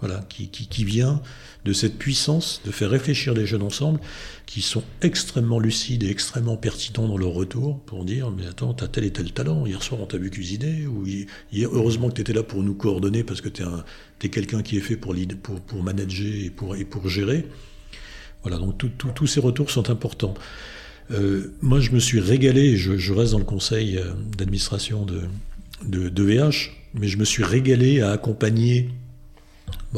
[0.00, 1.20] voilà, qui, qui, qui, vient
[1.64, 4.00] de cette puissance de faire réfléchir les jeunes ensemble,
[4.46, 8.88] qui sont extrêmement lucides et extrêmement pertinents dans leur retour, pour dire, mais attends, t'as
[8.88, 12.32] tel et tel talent, hier soir on t'a vu cuisiner, ou hier, heureusement que t'étais
[12.32, 13.62] là pour nous coordonner, parce que t'es,
[14.22, 17.46] es quelqu'un qui est fait pour, pour, pour manager et pour, et pour gérer.
[18.42, 18.82] Voilà, donc
[19.14, 20.34] tous ces retours sont importants.
[21.10, 25.22] Euh, moi, je me suis régalé, je, reste dans le conseil euh, d'administration de,
[25.84, 28.90] de, VH, mais je me suis régalé à accompagner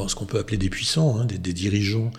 [0.08, 2.10] ce qu'on peut appeler des puissants, hein, des, dirigeants,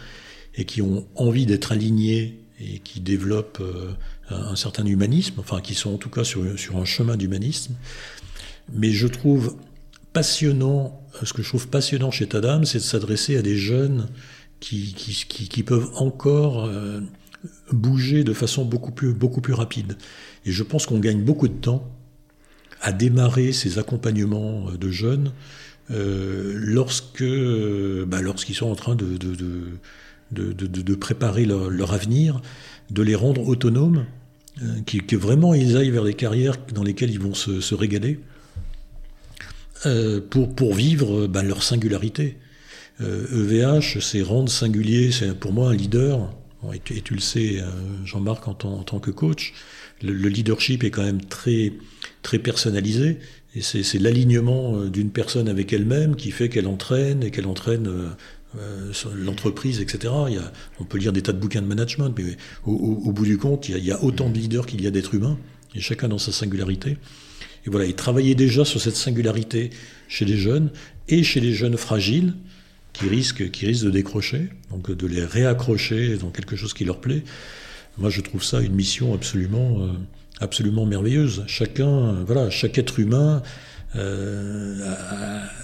[0.55, 3.93] et qui ont envie d'être alignés et qui développent euh,
[4.29, 6.43] un, certain humanisme, enfin qui sont en tout cas sur,
[6.75, 7.73] un chemin d'humanisme.
[8.71, 9.55] Mais je trouve
[10.13, 14.07] passionnant, ce que je trouve passionnant chez Tadam, c'est de s'adresser à des jeunes
[14.59, 16.69] qui, peuvent encore
[17.71, 19.97] bouger de façon beaucoup plus, beaucoup plus rapide.
[20.45, 21.89] Et je pense qu'on gagne beaucoup de temps
[22.81, 25.31] à démarrer ces accompagnements de jeunes
[25.91, 29.35] euh, lorsque, euh, bah, lorsqu'ils sont en train de, de,
[30.31, 32.41] de, de préparer leur, avenir,
[32.89, 34.05] de les rendre autonomes,
[34.61, 38.19] euh, que vraiment ils aillent vers des carrières dans lesquelles ils vont se, régaler,
[39.85, 42.37] euh, pour, pour vivre bah, leur singularité.
[42.99, 46.31] EVH, e c'est rendre singulier, c'est pour moi un leader,
[46.71, 47.61] et tu, le sais,
[48.05, 49.53] Jean-Marc, en, tant que coach,
[50.01, 51.73] le, le, leadership est quand même très,
[52.43, 53.19] personnalisé.
[53.55, 58.13] Et c'est l'alignement d'une personne avec elle-même qui fait qu'elle entraîne et qu'elle entraîne
[58.59, 60.13] euh, l'entreprise, etc.
[60.79, 63.71] On peut lire des tas de bouquins de management, mais au, bout du compte, il
[63.71, 65.39] y, a, il y, a, autant de leaders qu'il y a d'êtres humains,
[65.73, 66.97] et chacun dans sa singularité.
[67.65, 69.71] Et voilà, et travailler déjà sur cette singularité
[70.07, 70.69] chez les jeunes
[71.07, 72.35] et chez les jeunes fragiles
[72.93, 77.01] qui risquent, qui risquent de décrocher, donc de les réaccrocher dans quelque chose qui leur
[77.01, 77.23] plaît.
[77.97, 79.81] Moi, je trouve ça une mission absolument.
[79.81, 79.91] Euh,
[80.39, 81.43] absolument merveilleuse.
[81.47, 83.41] Chacun, voilà, chaque être humain
[83.95, 84.79] euh,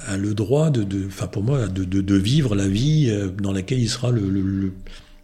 [0.08, 3.08] a, a, le droit de, de, enfin pour moi, de, de, de, vivre la vie
[3.10, 4.72] euh, dans laquelle il sera le, le, le,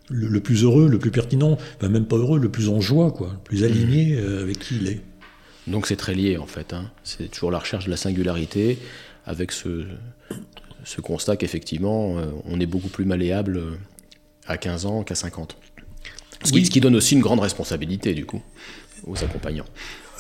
[0.10, 3.30] le plus heureux, le plus pertinent, enfin même pas heureux, le plus en joie, quoi,
[3.34, 4.20] le plus aligné mmh.
[4.20, 5.02] euh, avec qui il est.
[5.68, 6.74] Donc c'est très lié en fait.
[6.74, 6.92] Hein.
[7.04, 8.78] C'est toujours la recherche de la singularité,
[9.26, 9.86] avec ce,
[10.86, 13.62] ce constat qu'effectivement euh, on est beaucoup plus malléable
[14.48, 15.58] à 15 ans qu'à 50.
[16.44, 16.60] Ce, oui.
[16.60, 18.42] qui, ce qui donne aussi une grande responsabilité du coup
[19.06, 19.66] aux accompagnants.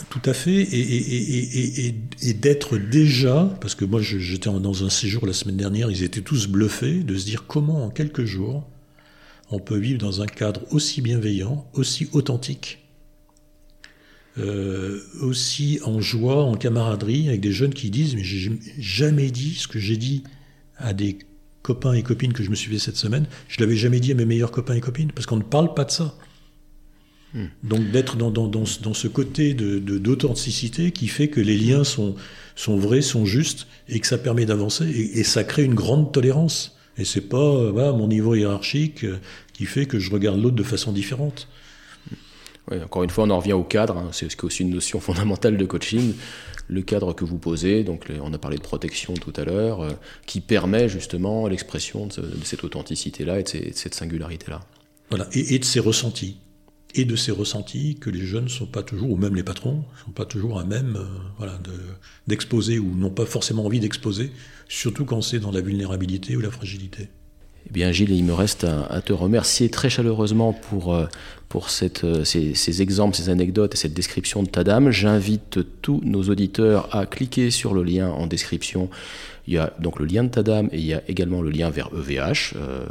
[0.10, 4.90] Tout à fait, et, et, et, et d'être déjà, parce que moi j'étais dans un
[4.90, 8.68] séjour la semaine dernière, ils étaient tous bluffés de se dire comment en quelques jours
[9.52, 12.80] on peut vivre dans un cadre aussi bienveillant, aussi authentique,
[14.38, 19.56] euh, aussi en joie, en camaraderie, avec des jeunes qui disent mais j'ai jamais dit
[19.56, 20.24] ce que j'ai dit
[20.78, 21.18] à des
[21.62, 24.16] copains et copines que je me suis fait cette semaine, je l'avais jamais dit à
[24.16, 26.16] mes meilleurs copains et copines, parce qu'on ne parle pas de ça.
[27.34, 27.46] Hmm.
[27.64, 31.84] Donc d'être dans, dans, dans, dans, ce côté d'authenticité de, qui fait que les liens
[31.84, 32.16] sont,
[32.56, 36.12] sont vrais, sont justes, et que ça permet d'avancer, et, et, ça crée une grande
[36.12, 36.78] tolérance.
[36.98, 39.18] Et c'est pas euh, voilà, mon niveau hiérarchique euh,
[39.54, 41.48] qui fait que je regarde l'autre de façon différente.
[42.72, 44.10] Encore une fois, on en revient au cadre, hein.
[44.12, 46.14] c'est aussi une notion fondamentale de coaching,
[46.68, 49.92] le cadre que vous posez, donc on a parlé de protection tout à l'heure, euh,
[50.26, 54.62] qui permet justement l'expression de, cette authenticité-là et de, ces, cette singularité-là.
[55.10, 56.38] Voilà, et, de ses ressentis
[56.96, 59.84] et de ces ressentis que les jeunes ne sont pas toujours, ou même les patrons,
[60.00, 61.06] ne sont pas toujours à même euh,
[61.38, 61.60] voilà,
[62.26, 64.32] d'exposer de, ou n'ont pas forcément envie d'exposer,
[64.68, 67.10] surtout quand c'est dans la vulnérabilité ou la fragilité.
[67.68, 71.08] Eh bien Gilles, il me reste à, te remercier très chaleureusement pour, euh,
[71.50, 71.68] pour
[72.04, 74.92] euh, ces, exemples, ces anecdotes et cette description de ta dame.
[74.92, 78.90] J'invite tous nos auditeurs à cliquer sur le lien en description.
[79.48, 81.50] Il y a donc le lien de ta dame et il y a également le
[81.50, 82.54] lien vers EVH.
[82.56, 82.86] Euh,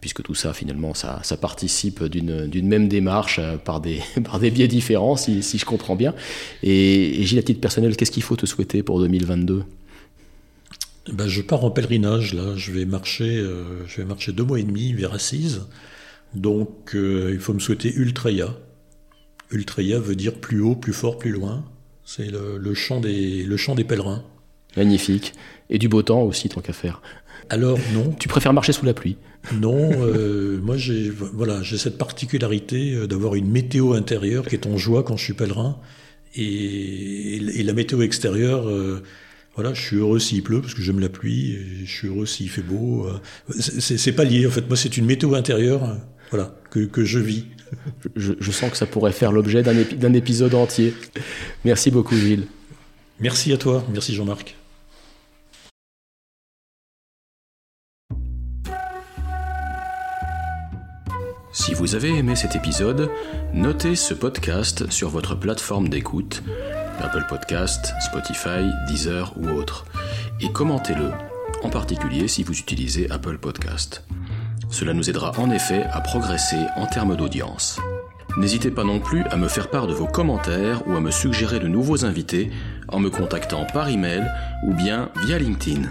[0.00, 5.42] puisque tout ça, finalement, ça, participe d'une même démarche par, des, par biais différents, si,
[5.42, 6.14] je comprends bien.
[6.62, 9.62] Et Gilles, à titre personnel, qu'est-ce qu'il faut te souhaiter pour 2022
[11.12, 12.56] ben, je pars en pèlerinage là.
[12.56, 15.62] Je vais marcher, euh, je vais marcher deux mois et demi vers Assise.
[16.34, 18.56] Donc, euh, il faut me souhaiter Ultraya.
[19.50, 21.64] Ultraya veut dire plus haut, plus fort, plus loin.
[22.04, 24.24] C'est le, le, chant des, le chant des pèlerins.
[24.76, 25.32] Magnifique.
[25.68, 27.02] Et du beau temps aussi, tant qu'à faire.
[27.48, 28.14] Alors non.
[28.18, 29.16] Tu préfères marcher sous la pluie?
[29.52, 34.76] Non, euh, moi j'ai voilà, j'ai cette particularité d'avoir une météo intérieure qui est en
[34.76, 35.78] joie quand je suis pèlerin
[36.34, 39.02] et, et la météo extérieure euh,
[39.54, 42.26] voilà, je suis heureux s'il pleut parce que j'aime la pluie, et je suis heureux
[42.26, 43.06] s'il fait beau.
[43.06, 43.20] Euh,
[43.58, 45.94] c'est pas lié en fait, moi c'est une météo intérieure euh,
[46.30, 47.46] voilà, que, que je vis.
[48.16, 50.92] Je, je, sens que ça pourrait faire l'objet d'un épi épisode entier.
[51.64, 52.46] Merci beaucoup Gilles.
[53.20, 54.56] Merci à toi, merci Jean-Marc.
[61.52, 63.10] Si vous avez aimé cet épisode,
[63.52, 66.42] notez ce podcast sur votre plateforme d'écoute,
[67.02, 69.86] Apple Podcast, Spotify, Deezer ou autre,
[70.40, 71.10] et commentez-le,
[71.62, 74.04] en particulier si vous utilisez Apple Podcast.
[74.70, 77.80] Cela nous aidera en effet à progresser en termes d'audience.
[78.36, 81.58] N'hésitez pas non plus à me faire part de vos commentaires ou à me suggérer
[81.58, 82.50] de nouveaux invités
[82.88, 84.24] en me contactant par email
[84.64, 85.82] ou bien via LinkedIn.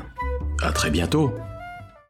[0.62, 1.34] À très bientôt!